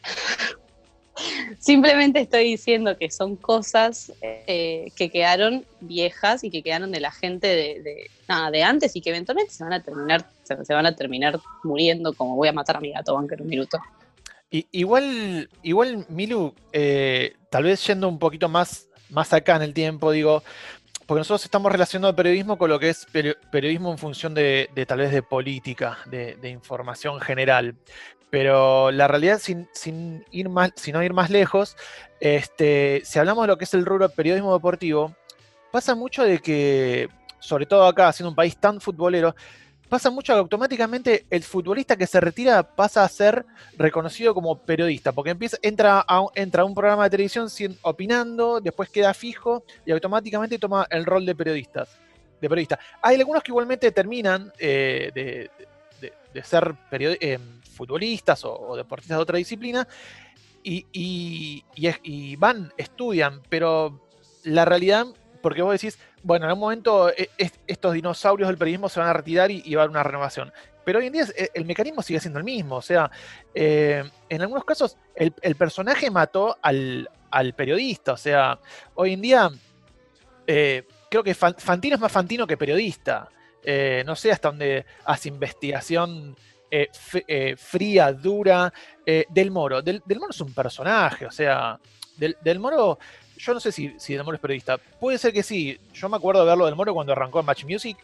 [1.60, 7.12] simplemente estoy diciendo que son cosas eh, que quedaron viejas y que quedaron de la
[7.12, 10.96] gente de, nada, de antes y que eventualmente se van a terminar, se, van a
[10.96, 13.80] terminar muriendo como voy a matar a mi gato en un minuto.
[14.52, 20.12] igual, igual, Milu, eh, tal vez yendo un poquito más más acá en el tiempo,
[20.12, 20.43] digo,
[21.08, 23.08] porque nosotros estamos relacionando el periodismo con lo que es
[23.51, 27.75] periodismo en función de, tal vez de política, de, información general.
[28.30, 31.78] Pero la realidad, sin, ir más, no ir más lejos,
[32.19, 35.15] este, si hablamos de lo que es el rubro periodismo deportivo,
[35.71, 37.08] pasa mucho de que,
[37.39, 39.36] sobre todo acá, siendo un país tan futbolero,
[39.96, 43.46] pasa mucho que automáticamente el futbolista que se retira pasa a ser
[43.78, 48.90] reconocido como periodista, porque empieza, entra, a, entra un programa de televisión sin, opinando, después
[48.90, 51.98] queda fijo y automáticamente toma el rol de periodistas.
[52.42, 52.78] De periodista.
[53.02, 57.40] Hay algunos que igualmente terminan eh, de, ser eh,
[57.74, 59.88] futbolistas o, deportistas de otra disciplina
[60.62, 64.02] y, y van, estudian, pero
[64.44, 65.08] la realidad
[65.46, 67.30] porque vos decís, bueno, en algún momento eh,
[67.68, 70.52] estos dinosaurios del periodismo se van a retirar y, va a haber una renovación.
[70.84, 72.78] Pero hoy en día eh, el mecanismo sigue siendo el mismo.
[72.78, 73.12] O sea,
[73.54, 77.08] eh, en algunos casos el, personaje mató al,
[77.56, 78.14] periodista.
[78.14, 78.58] O sea,
[78.96, 79.52] hoy en día
[80.48, 83.30] creo que Fantino es más Fantino que periodista.
[84.04, 86.36] no sé hasta dónde hace investigación
[87.56, 88.74] fría, dura.
[89.06, 89.84] del Moro.
[89.84, 91.28] Del, Moro es un personaje.
[91.28, 91.80] O sea,
[92.18, 92.98] del, del Moro
[93.46, 94.78] yo no sé si, si Del Moro es periodista.
[94.78, 95.80] Puede ser que sí.
[95.94, 97.98] Yo me acuerdo de verlo Del Moro cuando arrancó en Match Music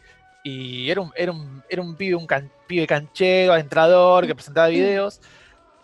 [0.44, 2.26] y era un, era un, era un pibe, un
[2.66, 4.72] pibe canchero, entrador, que presentaba mm.
[4.72, 5.20] videos,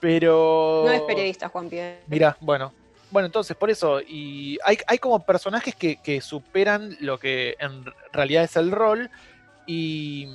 [0.01, 0.83] pero...
[0.87, 2.01] No es periodista, Juan Pierre.
[2.07, 2.73] Mira, bueno.
[3.11, 8.45] Bueno, entonces, por eso, y hay, hay como personajes que, superan lo que en realidad
[8.45, 9.09] es el rol,
[9.67, 10.29] y,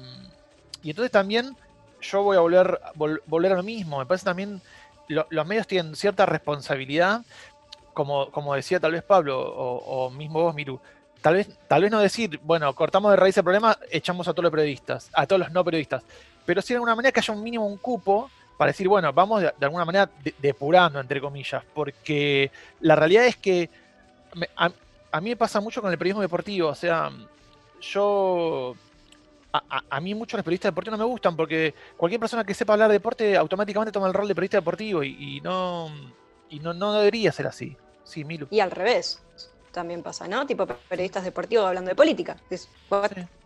[0.82, 1.56] y entonces también
[2.02, 4.60] yo voy a volver, volver a lo mismo, me parece también
[5.08, 7.22] los medios tienen cierta responsabilidad,
[7.94, 10.80] como, decía tal vez Pablo o, mismo vos, Miru,
[11.22, 14.44] tal vez, tal vez no decir, bueno, cortamos de raíz el problema, echamos a todos
[14.44, 16.04] los periodistas, a todos los no periodistas,
[16.46, 19.42] pero sí de alguna manera que haya un mínimo, un cupo para decir, bueno, vamos
[19.42, 22.52] de, alguna manera depurando, entre comillas, porque
[22.82, 23.70] la realidad es que
[24.56, 24.70] a,
[25.22, 27.12] mí me pasa mucho con el periodismo deportivo, o sea,
[27.82, 28.76] yo...
[29.52, 32.88] A, mí muchos los periodistas deportivos no me gustan porque cualquier persona que sepa hablar
[32.88, 35.92] de deporte automáticamente toma el rol de periodista deportivo y, no,
[36.50, 37.78] y no, no debería ser así.
[38.04, 38.48] Sí, Milu.
[38.50, 39.24] Y al revés
[39.74, 40.46] también pasa, ¿no?
[40.46, 42.38] Tipo periodistas deportivos hablando de política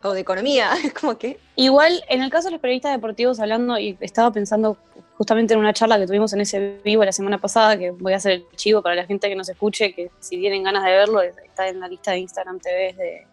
[0.03, 1.39] o de economía, es como que...
[1.55, 4.77] Igual, en el caso de los periodistas deportivos hablando, y estaba pensando
[5.17, 8.17] justamente en una charla que tuvimos en ese vivo la semana pasada, que voy a
[8.17, 11.21] hacer el chivo para la gente que nos escuche, que si tienen ganas de verlo,
[11.21, 13.25] está en la lista de Instagram TV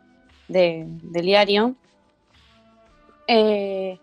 [0.48, 1.74] de, del diario.
[3.26, 3.98] Eh,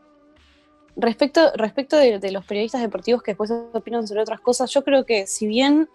[0.96, 5.06] respecto respecto de, de los periodistas deportivos que después opinan sobre otras cosas, yo creo
[5.06, 5.88] que si bien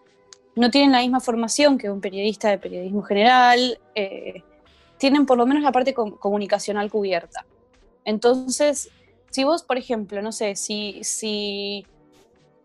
[0.57, 4.43] no tienen la misma formación que un periodista de periodismo general, eh,
[4.99, 7.47] tienen por lo menos la parte comunicacional cubierta.
[8.05, 8.91] Entonces,
[9.31, 11.87] si vos, por ejemplo, no sé, si, si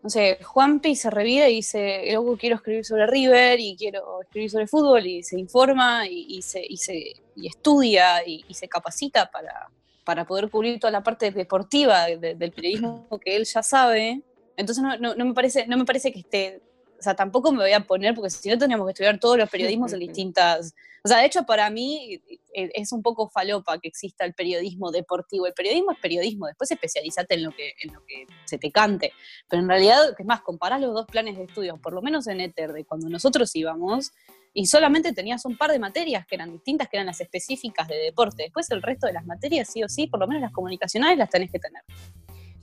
[0.02, 4.50] no sé, Juanpi se revira y dice, luego quiero escribir sobre River y quiero escribir
[4.50, 9.68] sobre fútbol y se informa y, se, y, estudia y, se capacita para,
[10.04, 14.22] para poder cubrir toda la parte deportiva del periodismo que él ya sabe.
[14.56, 16.62] Entonces no, me parece, no me parece que esté,
[17.02, 19.50] o sea, tampoco me voy a poner, porque si no tendríamos que estudiar todos los
[19.50, 20.72] periodismos en distintas,
[21.04, 22.22] o sea, de hecho para mí
[22.54, 25.48] eh, es un poco falopa que exista el periodismo deportivo.
[25.48, 29.12] El periodismo es periodismo, después especializate en lo que, en lo que se te cante.
[29.48, 32.40] Pero en realidad, es más, comparás los dos planes de estudios, por lo menos en
[32.40, 34.12] Ether, de cuando nosotros íbamos,
[34.54, 37.96] y solamente tenías un par de materias que eran distintas, que eran las específicas de
[37.96, 38.44] deporte.
[38.44, 41.30] Después el resto de las materias, sí o sí, por lo menos las comunicacionales las
[41.30, 41.82] tenés que tener.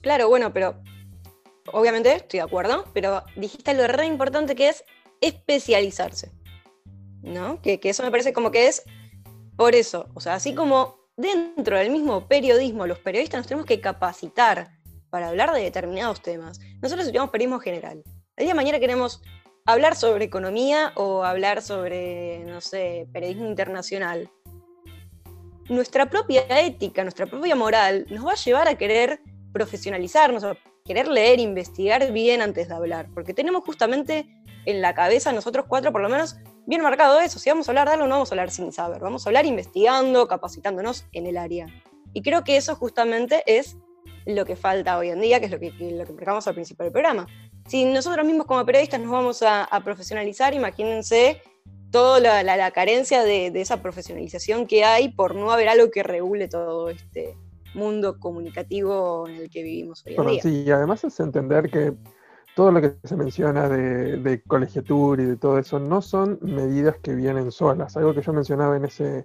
[0.02, 0.82] Claro, bueno, pero
[1.74, 4.84] obviamente estoy de acuerdo, pero dijiste lo re importante que es
[5.22, 6.32] especializarse.
[7.22, 7.62] ¿No?
[7.62, 8.84] Que, que eso me parece como que es
[9.58, 13.82] por eso, o sea, así como dentro del mismo periodismo, los periodistas nos tenemos que
[13.82, 14.72] capacitar
[15.10, 16.60] para hablar de determinados temas.
[16.82, 18.02] Nosotros estudiamos periodismo general.
[18.38, 19.22] El día de mañana queremos
[19.66, 24.32] hablar sobre economía o hablar sobre, no sé, periodismo internacional,
[25.68, 29.22] nuestra propia ética, nuestra propia moral nos va a llevar a querer
[29.54, 30.44] profesionalizarnos,
[30.90, 34.28] querer leer, investigar bien antes de hablar, porque tenemos justamente
[34.66, 37.88] en la cabeza, nosotros cuatro por lo menos, bien marcado eso, si vamos a hablar
[37.88, 41.38] de algo no vamos a hablar sin saber, vamos a hablar investigando, capacitándonos en el
[41.38, 41.68] área.
[42.14, 43.78] Y creo que eso justamente es
[44.26, 46.92] lo que falta hoy en día, que es lo que, lo que al principio del
[46.92, 47.28] programa
[47.70, 51.42] si nosotros mismos como periodistas nos vamos a, profesionalizar, imagínense
[51.92, 56.90] toda la, carencia de, esa profesionalización que hay por no haber algo que regule todo
[56.90, 57.36] este
[57.74, 60.42] mundo comunicativo en el que vivimos hoy en día.
[60.42, 61.94] Sí, y además es entender que
[62.56, 66.98] todo lo que se menciona de, de, colegiatura y de todo eso no son medidas
[66.98, 67.96] que vienen solas.
[67.96, 69.24] Algo que yo mencionaba en ese,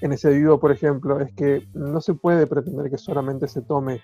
[0.00, 4.02] en ese vivo, por ejemplo, es que no se puede pretender que solamente se tome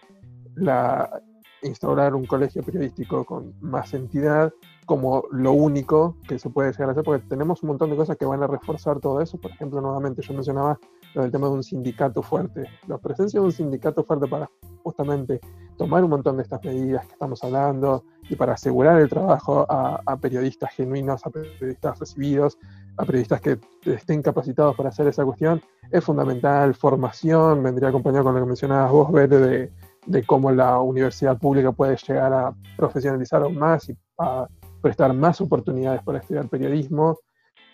[0.56, 1.22] la,
[1.62, 4.52] instaurar un colegio periodístico con más entidad
[4.84, 8.16] como lo único que se puede llegar a hacer, porque tenemos un montón de cosas
[8.16, 9.38] que van a reforzar todo eso.
[9.38, 10.78] Por ejemplo, nuevamente yo mencionaba
[11.16, 12.66] lo del tema de un sindicato fuerte.
[12.86, 14.48] La presencia de un sindicato fuerte para
[14.84, 15.40] justamente
[15.76, 20.00] tomar un montón de estas medidas que estamos hablando y para asegurar el trabajo a,
[20.06, 22.58] a periodistas genuinos, a periodistas recibidos,
[22.96, 25.60] a periodistas que estén capacitados para hacer esa cuestión,
[25.90, 26.74] es fundamental.
[26.74, 29.72] Formación vendría acompañado con lo que mencionabas vos, Bere, de
[30.06, 34.46] de cómo la universidad pública puede llegar a profesionalizar aún más y a
[34.80, 37.18] prestar más oportunidades para estudiar periodismo.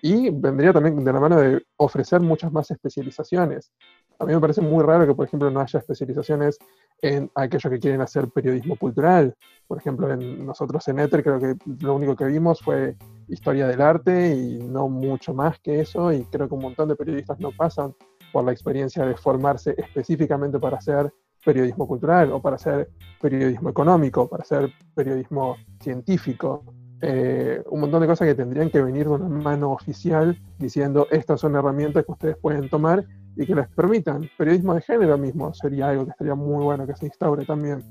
[0.04, 3.72] Y vendría también de la mano de ofrecer muchas más especializaciones.
[4.18, 6.58] A mí me parece muy raro que, por ejemplo, no haya especializaciones
[7.00, 9.32] en aquellos que quieren hacer periodismo cultural.
[9.68, 12.96] Por ejemplo, en, nosotros en Ether creo que lo único que vimos fue
[13.28, 16.12] historia del arte y no mucho más que eso.
[16.12, 17.94] Y creo que un montón de periodistas no pasan
[18.32, 21.12] por la experiencia de formarse específicamente para hacer
[21.44, 22.90] periodismo cultural o para hacer
[23.20, 26.64] periodismo económico, para hacer periodismo científico.
[27.04, 31.40] Eh, un montón de cosas que tendrían que venir de una mano oficial diciendo estas
[31.40, 33.04] son herramientas que ustedes pueden tomar
[33.36, 34.30] y que les permitan.
[34.38, 37.82] Periodismo de género mismo sería algo que estaría muy bueno que se instaure también.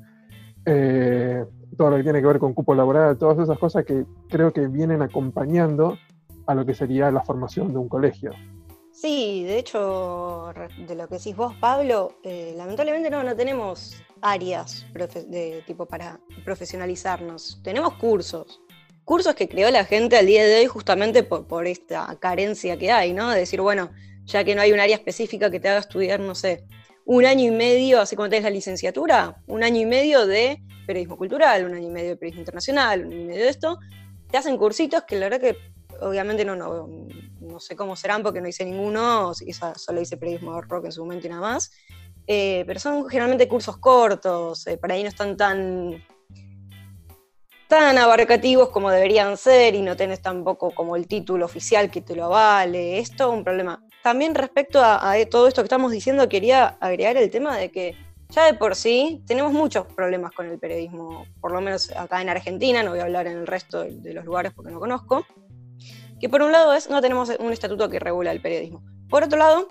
[0.65, 1.43] Eh,
[1.75, 4.67] todo lo que tiene que ver con cupo laboral, todas esas cosas que creo que
[4.67, 5.97] vienen acompañando
[6.47, 8.31] a lo que sería la formación de un colegio.
[8.93, 10.53] Sí, de hecho,
[10.87, 16.19] de lo que decís vos, Pablo, eh, lamentablemente no, no tenemos áreas de tipo para
[16.45, 17.59] profesionalizarnos.
[17.61, 18.61] Tenemos cursos.
[19.05, 23.13] Cursos que creó la gente al día de hoy justamente por, esta carencia que hay,
[23.13, 23.29] ¿no?
[23.29, 23.91] De decir, bueno,
[24.25, 26.65] ya que no hay un área específica que te haga estudiar, no sé,
[27.05, 31.17] un año y medio, así como tenés la licenciatura, un año y medio de periodismo
[31.17, 33.79] cultural, un año y medio de periodismo internacional, un año y medio de esto,
[34.29, 35.57] te hacen cursitos que la verdad que
[36.01, 36.87] obviamente no, no,
[37.39, 41.27] no sé cómo serán porque no hice ninguno, solo hice periodismo rock en su momento
[41.27, 41.71] y nada más.
[42.27, 46.03] Eh, pero son generalmente cursos cortos, eh, para ahí no están tan,
[47.71, 52.17] tan abarcativos como deberían ser y no tenés tampoco como el título oficial que te
[52.17, 52.99] lo avale.
[52.99, 53.81] Es un problema.
[54.03, 57.95] También respecto a, todo esto que estamos diciendo, quería agregar el tema de que
[58.27, 62.27] ya de por sí tenemos muchos problemas con el periodismo, por lo menos acá en
[62.27, 65.25] Argentina, no voy a hablar en el resto de los lugares porque no conozco
[66.19, 68.83] que por un lado es, no tenemos un estatuto que regula el periodismo.
[69.09, 69.69] Por otro lado,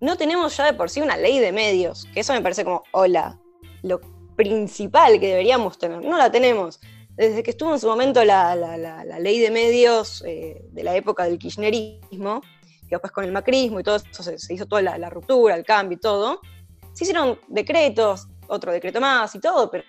[0.00, 2.84] no tenemos ya de por sí una ley de medios, que eso me parece como,
[2.92, 3.38] hola,
[3.82, 4.00] lo
[4.34, 6.02] principal que deberíamos tener.
[6.02, 6.80] No la tenemos.
[7.16, 8.56] Desde que estuvo en su momento la,
[9.20, 12.40] ley de medios eh, de la época del kirchnerismo,
[12.88, 15.96] que después con el macrismo y todo eso se, hizo toda la, ruptura, el cambio
[15.96, 16.40] y todo,
[16.92, 19.84] se hicieron decretos, otro decreto más y todo, pero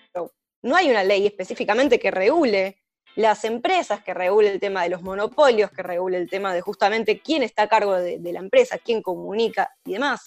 [0.61, 2.78] no hay una ley específicamente que regule
[3.15, 7.21] las empresas, que regule el tema de los monopolios, que regule el tema de justamente
[7.21, 10.26] quién está a cargo de, la empresa, quién comunica y demás.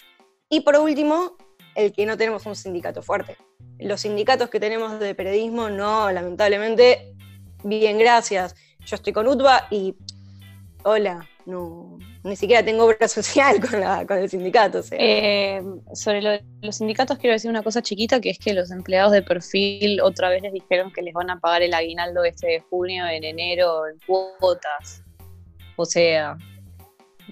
[0.49, 1.37] Y por último,
[1.75, 3.37] el que no tenemos un sindicato fuerte.
[3.79, 7.13] Los sindicatos que tenemos de periodismo, no, lamentablemente,
[7.63, 8.55] bien, gracias.
[8.85, 9.95] Yo estoy con UTBA y,
[10.83, 14.81] hola, no, ni siquiera tengo obra social con, la, con el sindicato.
[14.91, 15.61] Eh,
[15.93, 20.01] sobre los sindicatos quiero decir una cosa chiquita, que es que los empleados de perfil
[20.01, 23.23] otra vez les dijeron que les van a pagar el aguinaldo este de junio, en
[23.23, 25.03] enero, en cuotas.
[25.75, 26.37] O sea,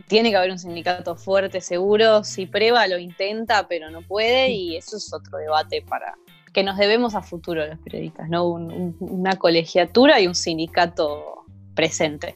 [0.08, 2.24] tiene que haber un sindicato fuerte, seguro.
[2.24, 6.16] Si prueba, lo intenta, pero no puede, y eso es otro debate para
[6.54, 8.48] que nos debemos a futuro los periodistas, ¿no?
[8.48, 11.45] una colegiatura y un sindicato
[11.76, 12.36] presente.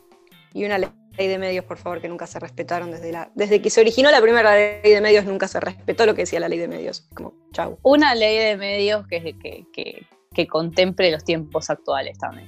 [0.53, 3.31] Y una ley de medios, por favor, que nunca se respetaron desde la.
[3.35, 6.39] Desde que se originó la primera ley de medios, nunca se respetó lo que decía
[6.39, 7.07] la ley de medios.
[7.13, 7.79] Como, chau.
[7.83, 12.47] Una ley de medios que, que, que, que contemple los tiempos actuales también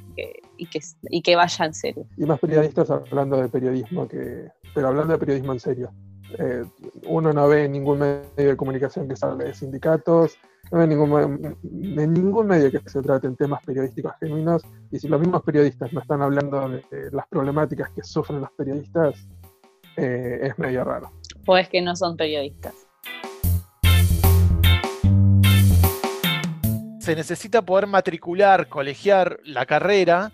[0.58, 0.80] y, que,
[1.10, 2.06] y que vaya en serio.
[2.18, 5.92] Y más periodistas hablando de periodismo que, pero hablando de periodismo en serio.
[6.40, 6.64] Eh,
[7.08, 10.38] uno no ve en ningún medio de comunicación que se hable de sindicatos,
[10.72, 15.08] no ve en ningún, en ningún medio que se traten temas periodísticos genuinos, y si
[15.10, 19.28] los mismos periodistas no están hablando de, las problemáticas que sufren los periodistas,
[19.98, 21.12] eh, es medio raro.
[21.46, 22.83] O es que no son periodistas.
[27.04, 30.32] Se necesita poder matricular, colegiar la carrera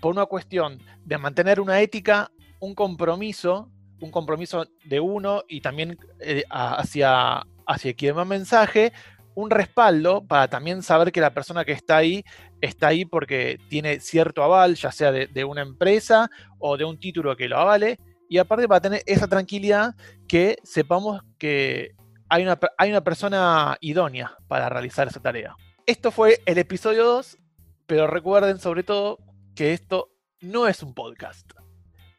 [0.00, 2.30] por una cuestión de mantener una ética
[2.60, 3.68] un compromiso,
[4.00, 8.92] un compromiso de uno y también eh, hacia, hacia quien va mensaje,
[9.34, 12.22] un respaldo para también saber que la persona que está ahí
[12.60, 16.30] está ahí porque tiene cierto aval, ya sea de, una empresa
[16.60, 19.96] o de un título que lo avale, y aparte para tener esa tranquilidad
[20.28, 21.96] que sepamos que
[22.28, 25.56] hay una, hay una persona idónea para realizar esa tarea.
[25.88, 27.38] Esto fue el episodio 2,
[27.86, 29.20] pero recuerden sobre todo
[29.56, 30.10] que esto
[30.42, 31.50] no es un podcast.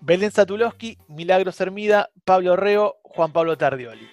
[0.01, 4.09] Belén Satulowski, Milagros Hermida, Pablo Reo, Juan Pablo Tardioli.